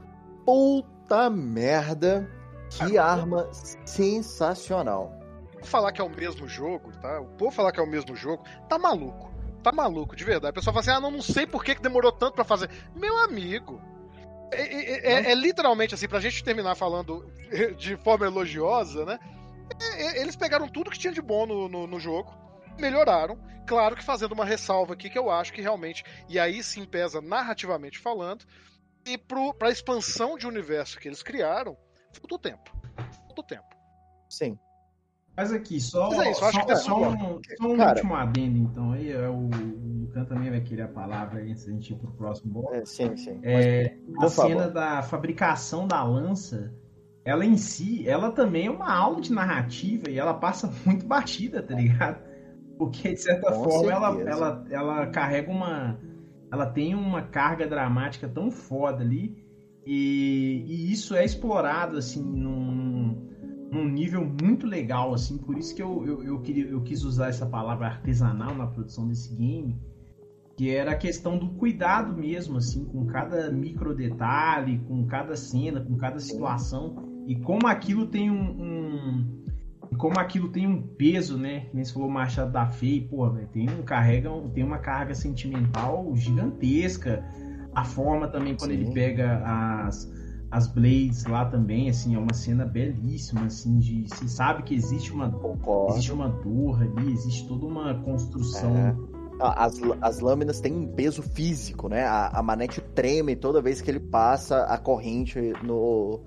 [0.46, 2.30] puta merda,
[2.70, 3.50] que arma
[3.86, 5.18] sensacional.
[5.64, 7.22] falar que é o mesmo jogo, tá?
[7.22, 9.32] O povo falar que é o mesmo jogo, tá maluco.
[9.64, 10.52] Tá maluco, de verdade.
[10.52, 12.70] A pessoa fala assim: ah, não, não sei por que, que demorou tanto pra fazer.
[12.96, 13.82] Meu amigo.
[14.52, 17.26] É, é- é- é literalmente assim, pra gente terminar falando
[17.78, 19.20] de forma elogiosa, né?
[19.82, 22.34] É- é- eles pegaram tudo que tinha de bom no, no, no jogo,
[22.80, 23.38] melhoraram.
[23.66, 27.22] Claro que fazendo uma ressalva aqui que eu acho que realmente, e aí sim pesa
[27.22, 28.46] narrativamente falando,
[29.06, 31.78] e pro, pra expansão de universo que eles criaram,
[32.14, 32.72] faltou tempo.
[33.28, 33.70] Faltou tempo.
[34.30, 34.58] Sim.
[35.36, 37.92] Mas aqui, só, Mas é isso, acho só, só um, só um Cara.
[37.92, 38.92] último adendo, então.
[38.92, 39.50] Aí é o,
[40.12, 42.74] Lucan também vai querer a palavra aí antes da gente ir pro próximo bloco.
[42.74, 43.40] É, sim, sim.
[43.44, 44.50] É, por a favor.
[44.50, 46.74] cena da fabricação da lança,
[47.24, 51.64] ela em si, ela também é uma aula de narrativa e ela passa muito batida,
[51.64, 52.22] tá ligado?
[52.78, 55.98] Porque, de certa Com forma, ela, ela, ela carrega uma.
[56.52, 59.42] Ela tem uma carga dramática tão foda ali.
[59.86, 63.31] E, e isso é explorado, assim, num,
[63.72, 65.38] num nível muito legal, assim.
[65.38, 69.08] Por isso que eu, eu, eu, queria, eu quis usar essa palavra artesanal na produção
[69.08, 69.80] desse game
[70.58, 75.82] que era a questão do cuidado mesmo, assim, com cada micro detalhe, com cada cena,
[75.82, 79.42] com cada situação, e como aquilo tem um, um-
[79.98, 81.62] como aquilo tem um peso, né?
[81.72, 85.16] Como você falou, o Machado da Fei, pô, velho, tem um carrega, tem uma carga
[85.16, 87.24] sentimental gigantesca.
[87.74, 88.78] A forma também quando Sim.
[88.82, 90.12] ele pega as
[90.52, 95.14] as blades lá também, assim, é uma cena belíssima, assim, de se sabe que existe
[95.14, 95.94] uma Concordo.
[95.94, 98.96] existe uma dor ali, existe toda uma construção É.
[99.44, 102.04] As, as lâminas têm um peso físico, né?
[102.04, 106.20] A, a manete treme toda vez que ele passa a corrente no,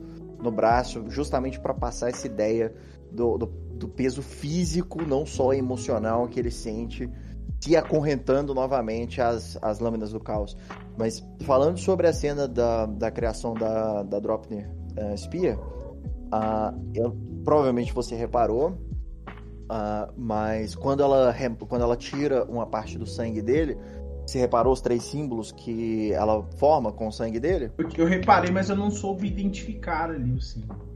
[0.43, 2.75] no braço, justamente para passar essa ideia
[3.13, 7.09] do, do, do peso físico, não só emocional, que ele sente
[7.65, 10.55] se acorrentando novamente as, as lâminas do caos.
[10.99, 15.59] Mas falando sobre a cena da, da criação da, da Dropner eh, Spear,
[16.31, 18.79] ah, eu- provavelmente você reparou,
[19.71, 21.35] ah, mas quando ela,
[21.67, 23.79] quando ela tira uma parte do sangue dele,
[24.27, 27.73] você reparou os três símbolos que ela forma com o sangue dele?
[27.79, 30.94] Eu, eu reparei, mas eu não soube identificar ali o símbolo.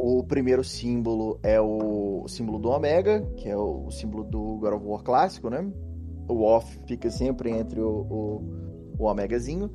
[0.00, 4.86] O primeiro símbolo é o símbolo do Omega, que é o, símbolo do God of
[4.86, 5.68] War clássico, né?
[6.28, 8.44] O off fica sempre entre o, o,
[8.96, 9.68] o Omegazinho.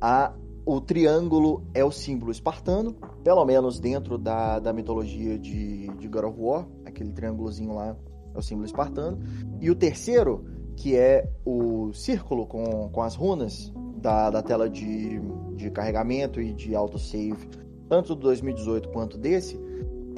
[0.00, 0.34] A,
[0.66, 6.24] o triângulo é o símbolo espartano, pelo menos dentro da, da mitologia de, de God
[6.24, 6.68] of War.
[6.84, 7.96] Aquele triângulozinho lá
[8.34, 9.20] é o símbolo espartano.
[9.60, 15.20] E o terceiro, que é o círculo com, com as runas da, da tela de,
[15.54, 17.48] de carregamento e de autosave,
[17.88, 19.67] tanto do 2018 quanto desse,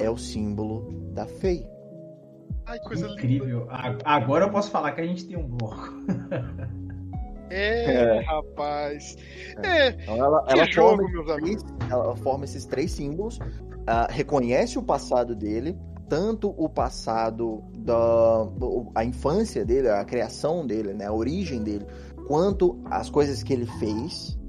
[0.01, 1.65] é o símbolo da FEI.
[2.65, 3.21] Ai, coisa linda.
[3.21, 3.67] Incrível.
[3.69, 5.89] A- Agora eu posso falar que a gente tem um bloco.
[7.53, 8.21] É, É.
[8.21, 9.17] rapaz.
[9.61, 11.63] É, Então ela, que ela jogo, forma meus amigos.
[11.63, 13.39] três- ela forma esses três símbolos,
[13.85, 15.77] ah, reconhece o passado dele,
[16.07, 18.47] tanto o passado da
[18.95, 21.85] a infância dele, a criação dele, né, a origem dele,
[22.25, 24.39] quanto as coisas que ele fez,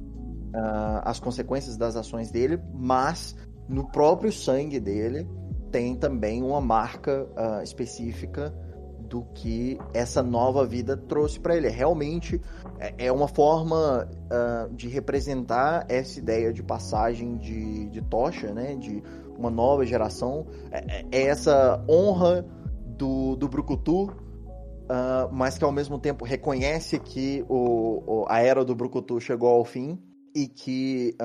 [0.55, 3.35] ah, as consequências das ações dele, mas
[3.69, 5.27] no próprio sangue dele
[5.73, 8.55] tem também uma marca ah, específica
[9.01, 11.69] do que essa nova vida trouxe para ele.
[11.69, 12.41] Realmente
[12.79, 18.77] é é uma forma ah, de representar essa ideia de passagem de, de tocha, né?
[18.77, 19.03] De
[19.37, 20.47] uma nova geração.
[20.71, 22.47] É, é- é essa honra
[22.87, 24.13] do, do Brucutu,
[24.89, 29.49] ah, mas que ao mesmo tempo reconhece que o, o- a era do Brucutu chegou
[29.49, 29.99] ao fim
[30.35, 31.17] e que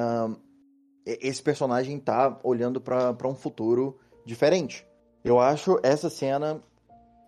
[1.06, 4.86] e- esse personagem tá olhando para um futuro diferente.
[5.23, 6.61] Eu acho essa cena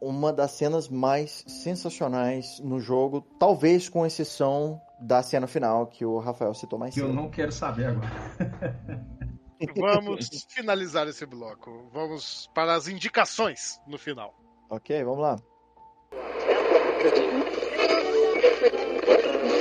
[0.01, 6.19] uma das cenas mais sensacionais no jogo, talvez com exceção da cena final que o
[6.19, 7.15] Rafael citou mais Que eu cedo.
[7.15, 8.09] não quero saber agora.
[9.77, 11.89] Vamos finalizar esse bloco.
[11.91, 14.33] Vamos para as indicações no final.
[14.69, 15.35] Ok, vamos lá.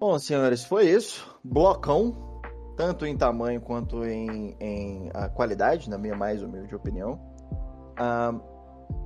[0.00, 1.38] Bom, senhores, foi isso.
[1.44, 2.40] Blocão,
[2.74, 7.20] tanto em tamanho quanto em, em ah, qualidade, na minha mais humilde opinião.
[7.98, 8.32] Ah,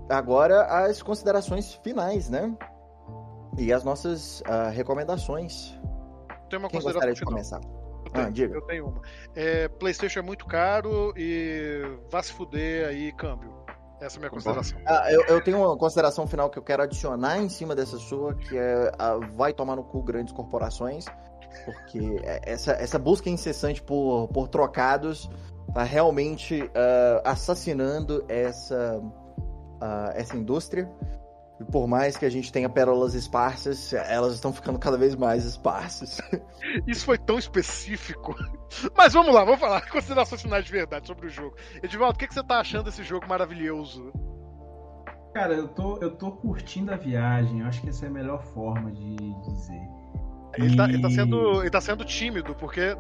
[0.09, 2.57] agora, as considerações finais, né?
[3.59, 5.77] E as nossas ah, recomendações.
[6.49, 7.33] Tem uma Quem consideração gostaria de final.
[7.33, 7.61] começar?
[7.61, 8.55] Eu Ah, tenho, diga.
[8.55, 9.03] eu tenho uma.
[9.35, 13.64] É, PlayStation é muito caro e vá se fuder aí, câmbio.
[14.05, 14.79] Essa é a minha consideração.
[14.87, 18.35] Ah, eu, eu tenho uma consideração final que eu quero adicionar em cima dessa sua,
[18.35, 21.07] que é ah, vai tomar no cu grandes corporações,
[21.65, 25.31] porque é- essa, essa busca incessante por, por trocados
[25.73, 29.01] tá realmente ah, assassinando essa,
[29.81, 30.87] ah, essa indústria.
[31.65, 35.45] E por mais que a gente tenha pérolas esparsas, elas estão ficando cada vez mais
[35.45, 36.21] esparsas.
[36.87, 38.35] Isso foi tão específico.
[38.97, 41.57] Mas vamos lá, vamos falar considerações finais de verdade sobre o jogo.
[41.83, 44.13] Edivaldo, o que, que você tá achando desse jogo maravilhoso?
[45.33, 47.61] Cara, eu tô, eu tô curtindo a viagem.
[47.61, 49.94] Eu acho que essa é a melhor forma de dizer.
[50.57, 52.97] Ele tá, ele tá sendo, ele tá sendo tímido, porque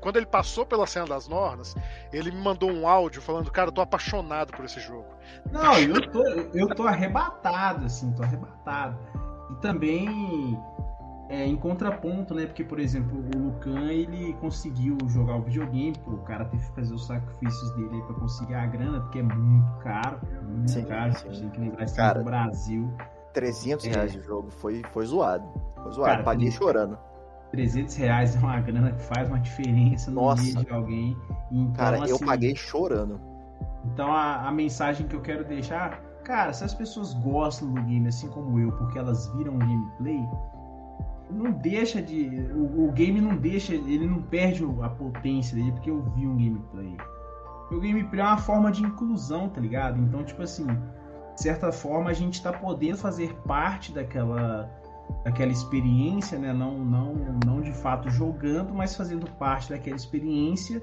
[0.00, 1.74] quando ele passou pela cena das Nornas,
[2.12, 5.06] ele me mandou um áudio falando, cara, eu tô apaixonado por esse jogo.
[5.50, 8.98] Não, eu tô, eu tô arrebatado, assim, tô arrebatado.
[9.50, 10.58] E também
[11.28, 12.46] é, em contraponto, né?
[12.46, 16.74] Porque, por exemplo, o Lucan ele conseguiu jogar o videogame, pô, o cara teve que
[16.74, 20.18] fazer os sacrifícios dele aí pra conseguir a grana, porque é muito caro.
[20.42, 21.28] Muito Sim, caro, sim.
[21.28, 22.96] a gente tem que lembrar isso no Brasil.
[23.32, 23.90] 300 É.
[23.90, 25.46] reais de jogo foi, foi zoado.
[25.82, 26.98] Foi zoado, Cara, paguei chorando.
[27.50, 30.42] 300 reais é uma grana que faz uma diferença no Nossa.
[30.42, 31.16] dia de alguém.
[31.50, 33.20] Então, Cara, eu assim, paguei chorando.
[33.86, 38.06] Então a, a mensagem que eu quero deixar, cara, se as pessoas gostam do game
[38.06, 40.20] assim como eu, porque elas viram o gameplay,
[41.30, 42.50] não deixa de.
[42.54, 46.36] O, o game não deixa, ele não perde a potência dele porque eu vi um
[46.36, 46.96] gameplay.
[47.70, 49.98] O gameplay é uma forma de inclusão, tá ligado?
[49.98, 50.66] Então, tipo assim,
[51.38, 54.68] de certa forma a gente tá podendo fazer parte daquela
[55.24, 56.52] daquela experiência, né?
[56.52, 57.14] Não, não,
[57.46, 60.82] não de fato jogando, mas fazendo parte daquela experiência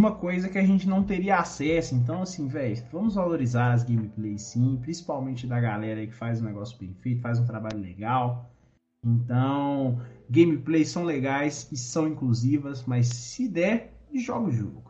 [0.00, 1.94] uma coisa que a gente não teria acesso.
[1.94, 6.78] Então, assim, velho, vamos valorizar as gameplays sim, principalmente da galera que faz um negócio
[6.78, 8.50] bem feito, faz um trabalho legal.
[9.04, 14.89] Então, gameplays são legais e são inclusivas, mas se der, joga o jogo.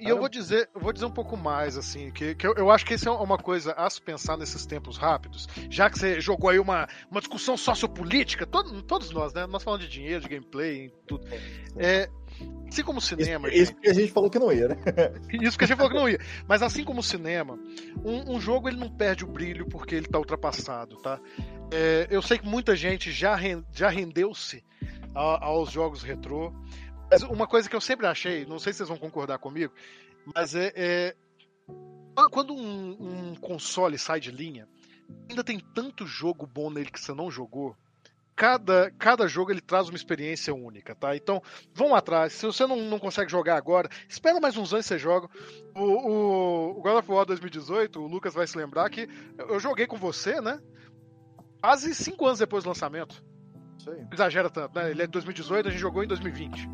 [0.00, 2.70] E eu vou dizer, eu vou dizer um pouco mais, assim, que, que eu, eu
[2.70, 6.20] acho que isso é uma coisa a se pensar nesses tempos rápidos, já que você
[6.20, 9.46] jogou aí uma, uma discussão sociopolítica, todo, todos nós, né?
[9.46, 11.26] Nós falando de dinheiro, de gameplay, tudo.
[11.76, 12.08] É,
[12.68, 14.76] assim como o cinema, Isso, isso que a gente falou que não ia, né?
[15.42, 16.20] Isso que a gente falou que não ia.
[16.46, 17.58] Mas assim como o cinema,
[18.04, 21.20] um, um jogo ele não perde o brilho porque ele tá ultrapassado, tá?
[21.72, 23.36] É, eu sei que muita gente já,
[23.72, 24.62] já rendeu-se
[25.14, 26.52] aos jogos retrô.
[27.10, 29.72] Mas uma coisa que eu sempre achei, não sei se vocês vão concordar comigo,
[30.34, 30.72] mas é.
[30.74, 31.16] é-
[32.30, 34.68] quando um, um console sai de linha,
[35.30, 37.76] ainda tem tanto jogo bom nele que você não jogou.
[38.34, 41.16] Cada, cada jogo ele traz uma experiência única, tá?
[41.16, 41.42] Então,
[41.74, 42.34] vão atrás.
[42.34, 45.28] Se você não, não consegue jogar agora, espera mais uns anos e você joga.
[45.74, 49.88] O, o, o God of War 2018, o Lucas vai se lembrar que eu joguei
[49.88, 50.60] com você, né?
[51.60, 53.24] Quase cinco anos depois do lançamento.
[54.12, 54.90] Exagera tanto, né?
[54.90, 56.68] Ele é de 2018, a gente jogou em 2020.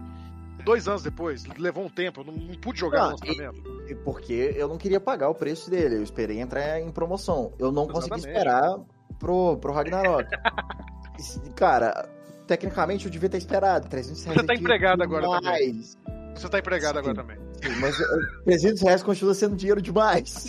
[0.64, 3.84] Dois anos depois, levou um tempo, eu não, não pude jogar Ah, no lançamento.
[3.88, 7.52] E Porque eu não queria pagar o preço dele, eu esperei entrar em promoção.
[7.58, 8.28] Eu não consegui Exatamente.
[8.28, 8.78] esperar
[9.18, 10.28] pro, pro Ragnarok.
[11.16, 12.08] E, Cara,
[12.46, 13.88] tecnicamente eu devia ter esperado.
[13.88, 15.96] 300 reais Você tá empregado agora mais.
[16.34, 16.98] Você tá empregado Sim.
[16.98, 17.38] agora também.
[17.80, 18.04] Mas eh,
[18.44, 20.48] 300 reais continua sendo dinheiro demais.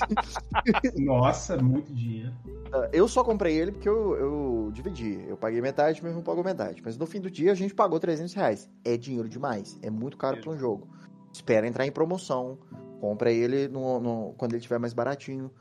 [0.97, 2.34] Nossa, muito dinheiro.
[2.84, 5.23] Ah, Eu só comprei ele porque eu, eu dividi.
[5.28, 6.82] Eu paguei metade, meu irmão pagou metade.
[6.84, 8.69] Mas no fim do dia a gente pagou 300 reais.
[8.84, 9.78] É dinheiro demais.
[9.82, 10.88] É muito caro para um jogo.
[11.34, 12.57] Espera entrar em promoção.
[12.99, 15.51] Compra ele no, no- quando ele estiver mais baratinho.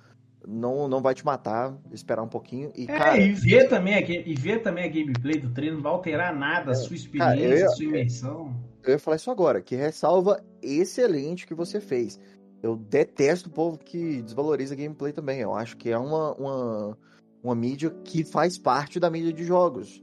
[0.47, 1.75] Não, não vai te matar.
[1.91, 2.71] Esperar um pouquinho.
[2.77, 5.83] E, É, cara, e ver também a, e ver também a gameplay do treino não
[5.83, 8.55] vai alterar nada a sua cara, experiência, eu- a sua imersão.
[8.83, 9.61] eu ia falar isso agora.
[9.63, 12.21] Que ressalva excelente que você fez.
[12.65, 15.39] Eu detesto o povo que desvaloriza gameplay também.
[15.39, 16.99] Eu acho que é uma, uma,
[17.43, 20.03] uma mídia que faz parte da mídia de jogos.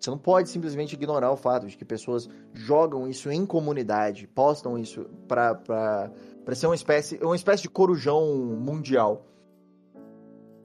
[0.00, 4.76] Você não pode simplesmente ignorar o fato de que pessoas jogam isso em comunidade, postam
[4.76, 6.10] isso pra
[6.52, 8.26] ser uma espécie, uma espécie de corujão
[8.56, 9.24] mundial.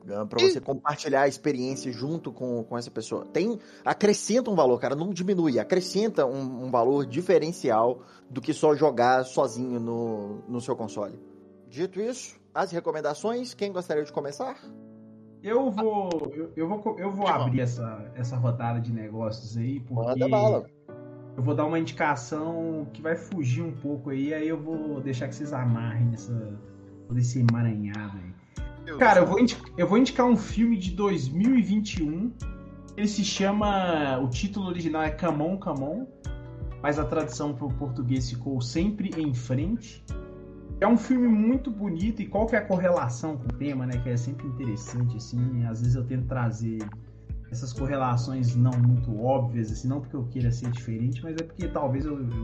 [0.10, 3.26] Ah, Pra você compartilhar a experiência junto com, com essa pessoa.
[3.26, 3.58] Tem.
[3.86, 9.24] Acrescenta um valor, cara, não diminui, acrescenta um, um valor diferencial do que só jogar
[9.24, 11.18] sozinho no, no seu console.
[11.70, 14.58] Dito isso, as recomendações, quem gostaria de começar?
[15.42, 20.06] Eu vou, eu, eu vou, eu vou abrir essa, essa rodada de negócios aí, porque
[20.08, 20.66] Manda bala.
[21.36, 25.28] eu vou dar uma indicação que vai fugir um pouco aí, aí eu vou deixar
[25.28, 26.58] que vocês amarrem nessa,
[27.08, 28.34] todo esse emaranhado aí.
[28.98, 32.32] Cara, eu vou, indicar, eu vou indicar um filme de 2021.
[32.96, 34.20] Ele se chama.
[34.20, 36.06] O título original é Come On, Come On.
[36.82, 40.04] Mas a tradução para o português ficou Sempre em Frente.
[40.82, 43.98] É um filme muito bonito e qual que é a correlação com o tema, né?
[44.04, 45.66] Que é sempre interessante, assim.
[45.66, 46.80] Às vezes eu tento trazer
[47.54, 51.68] essas correlações não muito óbvias, assim, não porque eu queira ser diferente, mas é porque
[51.68, 52.42] talvez eu, eu,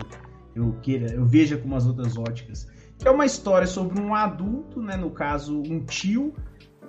[0.56, 2.68] eu queira, eu veja com umas outras óticas.
[3.04, 4.96] É uma história sobre um adulto, né?
[4.98, 6.34] No caso, um tio.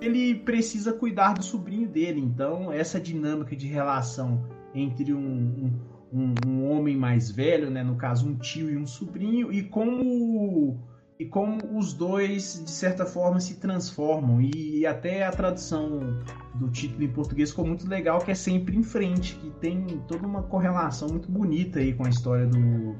[0.01, 2.19] Ele precisa cuidar do sobrinho dele.
[2.19, 4.43] Então, essa dinâmica de relação
[4.73, 5.71] entre um, um,
[6.11, 7.83] um- um homem mais velho, né?
[7.83, 10.79] No caso, um tio e um sobrinho, e como
[11.21, 14.41] e como os dois, de certa forma, se transformam.
[14.41, 16.19] E até a tradução
[16.55, 20.25] do título em português ficou muito legal, que é sempre em frente, que tem toda
[20.25, 22.95] uma correlação muito bonita aí com a história do,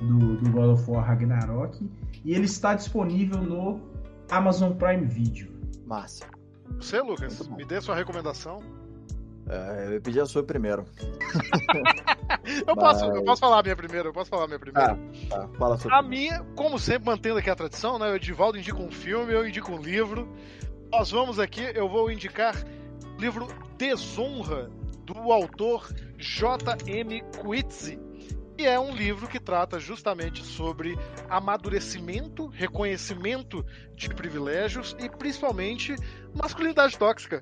[0.00, 1.88] do, do God of War Ragnarok.
[2.24, 3.80] E ele está disponível no
[4.32, 5.48] Amazon Prime Video.
[5.86, 6.26] Massa.
[6.74, 8.58] Você, Lucas, me dê sua recomendação.
[9.50, 10.84] É, eu ia pedir a sua primeiro.
[12.66, 14.96] Eu posso, eu posso falar a minha primeira, eu posso falar a minha primeira.
[15.28, 18.08] Tá, fala a sua A minha, como sempre, mantendo aqui a tradição, né?
[18.08, 20.28] O Edivaldo indica um filme, eu indico um livro.
[20.92, 22.54] Nós vamos aqui, eu vou indicar
[23.16, 24.70] o livro Desonra,
[25.04, 27.20] do autor J.M.
[27.42, 27.98] Coetzee.
[28.56, 30.96] E é um livro que trata justamente sobre
[31.28, 35.96] amadurecimento, reconhecimento de privilégios e principalmente
[36.34, 37.40] masculinidade tóxica.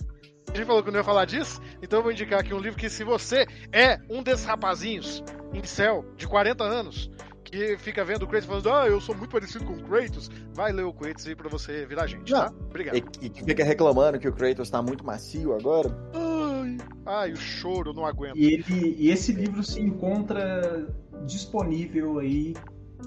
[0.53, 2.79] A gente falou que não ia falar disso, então eu vou indicar aqui um livro
[2.79, 5.23] que se você é um desses rapazinhos,
[5.53, 7.11] incel, de 40 anos,
[7.51, 10.73] que fica vendo o Kratos falando, ah, eu sou muito parecido com o Kratos, vai
[10.73, 12.53] ler o Kratos aí pra você virar gente, tá?
[12.61, 12.97] Obrigado.
[12.97, 15.91] E, e que fica reclamando que o Kratos tá muito macio agora.
[16.15, 16.77] Ai,
[17.07, 18.37] ai, o choro, não aguento.
[18.37, 20.87] E, ele, e esse livro se encontra
[21.25, 22.55] disponível aí.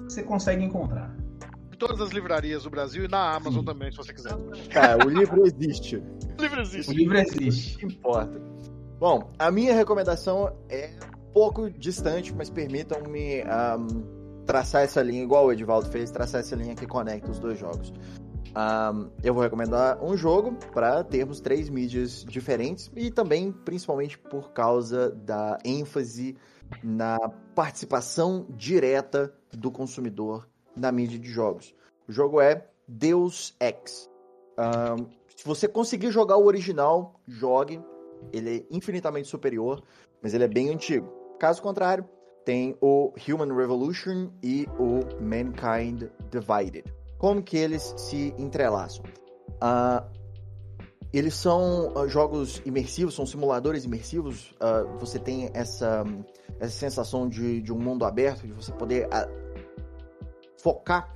[0.04, 1.14] Você consegue encontrar.
[1.72, 3.64] Em todas as livrarias do Brasil e na Amazon Sim.
[3.64, 4.36] também, se você quiser.
[4.70, 6.02] Cara, o livro existe.
[6.42, 6.94] O livro O existe.
[6.94, 7.86] livro existe.
[7.86, 8.40] Importa.
[8.98, 13.86] Bom, a minha recomendação é um pouco distante, mas permitam-me ahm,
[14.44, 17.92] traçar essa linha, igual o Edivaldo fez, traçar essa linha que conecta os dois jogos.
[18.54, 24.52] Ahm, eu vou recomendar um jogo para termos três mídias diferentes e também, principalmente, por
[24.52, 26.36] causa da ênfase
[26.82, 27.18] na
[27.54, 31.74] participação direta do consumidor na mídia de jogos.
[32.08, 34.10] O jogo é Deus Ex.
[34.58, 35.06] Ahm,
[35.42, 37.82] se você conseguir jogar o original, jogue.
[38.32, 39.82] Ele é infinitamente superior,
[40.22, 41.12] mas ele é bem antigo.
[41.40, 42.08] Caso contrário,
[42.44, 46.84] tem o Human Revolution e o Mankind Divided.
[47.18, 49.04] Como que eles se entrelaçam?
[49.60, 50.06] Ah,
[51.12, 54.54] eles são ah, jogos imersivos, são simuladores imersivos.
[54.60, 56.04] Ah, você tem essa,
[56.60, 59.08] essa sensação de, de um mundo aberto, de você poder
[60.56, 61.12] focar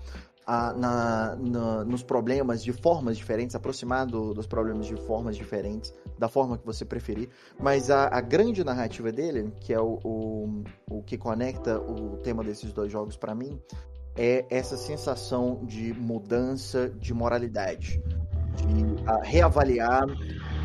[0.47, 5.93] ah, na- na- nos problemas de formas diferentes, aproximar do- dos problemas de formas diferentes,
[6.19, 7.29] da forma que você preferir.
[7.59, 12.45] Mas a, a grande narrativa dele, que é o, o, o que conecta o tema
[12.45, 13.61] desses dois jogos para mim,
[14.17, 18.01] é essa sensação de mudança de moralidade,
[18.57, 20.05] de ah, reavaliar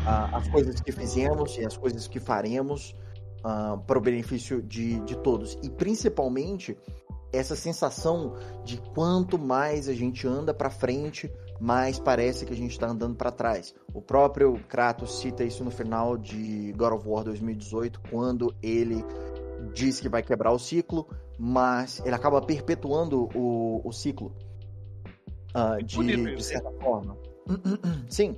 [0.04, 2.94] as coisas que fizemos e as coisas que faremos
[3.44, 5.58] ah, para o benefício de, de todos.
[5.62, 6.76] E principalmente
[7.32, 12.72] essa sensação de quanto mais a gente anda para frente, mais parece que a gente
[12.72, 13.74] está andando para trás.
[13.94, 19.04] O próprio Kratos cita isso no final de God of War 2018, quando ele
[19.72, 21.08] diz que vai quebrar o ciclo,
[21.38, 24.34] mas ele acaba perpetuando o, o ciclo.
[25.54, 27.16] uh, de, de certa forma.
[28.08, 28.36] Sim.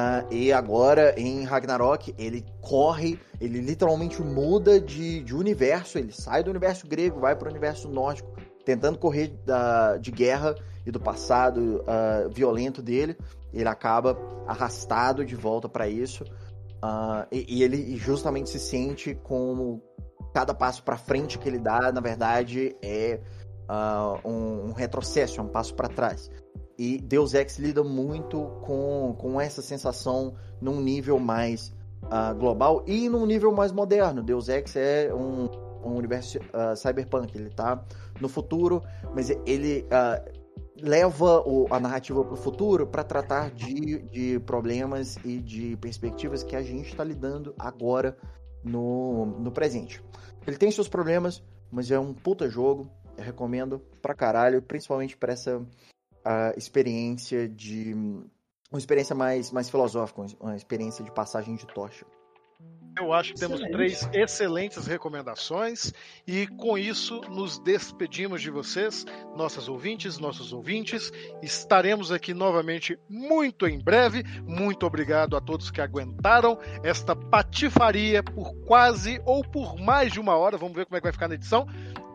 [0.00, 6.44] Ah, e agora em Ragnarok ele corre, ele literalmente muda de, de universo, ele sai
[6.44, 8.30] do universo grego, vai para o universo nórdico,
[8.64, 10.54] tentando correr da, de guerra
[10.86, 13.16] e do passado ah, violento dele.
[13.52, 16.24] Ele acaba arrastado de volta para isso.
[16.80, 19.82] Ah, e, e ele justamente se sente como
[20.32, 23.18] cada passo para frente que ele dá, na verdade, é
[24.24, 26.30] um, um retrocesso, é um passo para trás.
[26.78, 31.74] E Deus Ex lida muito com, com essa sensação num nível mais
[32.08, 34.22] ah, global e num nível mais moderno.
[34.22, 35.48] Deus Ex é um,
[35.84, 37.84] um universo ah, cyberpunk, ele tá
[38.20, 38.80] no futuro,
[39.12, 40.22] mas ele ah,
[40.80, 46.44] leva o- a narrativa para o futuro para tratar de, de problemas e de perspectivas
[46.44, 48.16] que a gente está lidando agora
[48.62, 50.00] no, no presente.
[50.46, 52.88] Ele tem seus problemas, mas é um puta jogo.
[53.16, 55.60] Eu recomendo pra caralho, principalmente para essa
[56.24, 57.94] ah, experiência de.
[58.70, 62.04] Uma experiência mais, mais filosófica, uma experiência de passagem de tocha.
[63.00, 63.76] Eu acho que temos Excelente.
[63.76, 65.92] três excelentes recomendações
[66.26, 69.04] e com isso nos despedimos de vocês,
[69.36, 71.12] nossas ouvintes, nossos ouvintes.
[71.40, 74.24] Estaremos aqui novamente muito em breve.
[74.42, 80.36] Muito obrigado a todos que aguentaram esta patifaria por quase ou por mais de uma
[80.36, 80.58] hora.
[80.58, 81.68] Vamos ver como é que vai ficar na edição.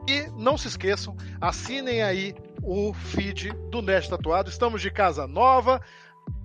[0.06, 4.50] E não se esqueçam, assinem aí o feed do Nerd Tatuado.
[4.50, 5.82] Estamos de casa nova.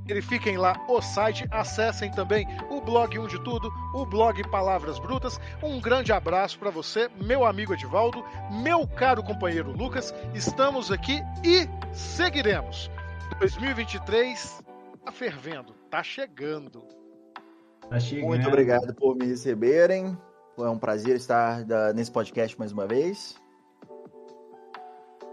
[0.07, 5.39] Verifiquem lá o site, acessem também o blog Um de Tudo, o blog Palavras Brutas.
[5.63, 8.25] Um grande abraço para você, meu amigo Edivaldo,
[8.63, 10.15] meu caro companheiro Lucas.
[10.35, 12.91] Estamos aqui e seguiremos.
[13.39, 14.65] 2023
[15.05, 16.83] tá fervendo, tá chegando.
[17.89, 18.29] Tá chegando.
[18.29, 20.17] Muito obrigado por me receberem.
[20.59, 21.65] É um prazer estar
[21.95, 23.39] nesse podcast mais uma vez.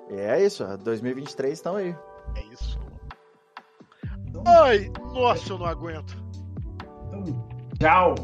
[0.10, 1.96] E é isso, 2023 estão aí.
[2.36, 2.80] É isso.
[4.46, 6.16] Ai, nossa, eu não aguento.
[7.08, 7.24] Então,
[7.80, 8.16] tchau.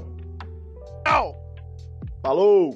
[1.03, 1.35] Tchau!
[2.21, 2.75] Falou!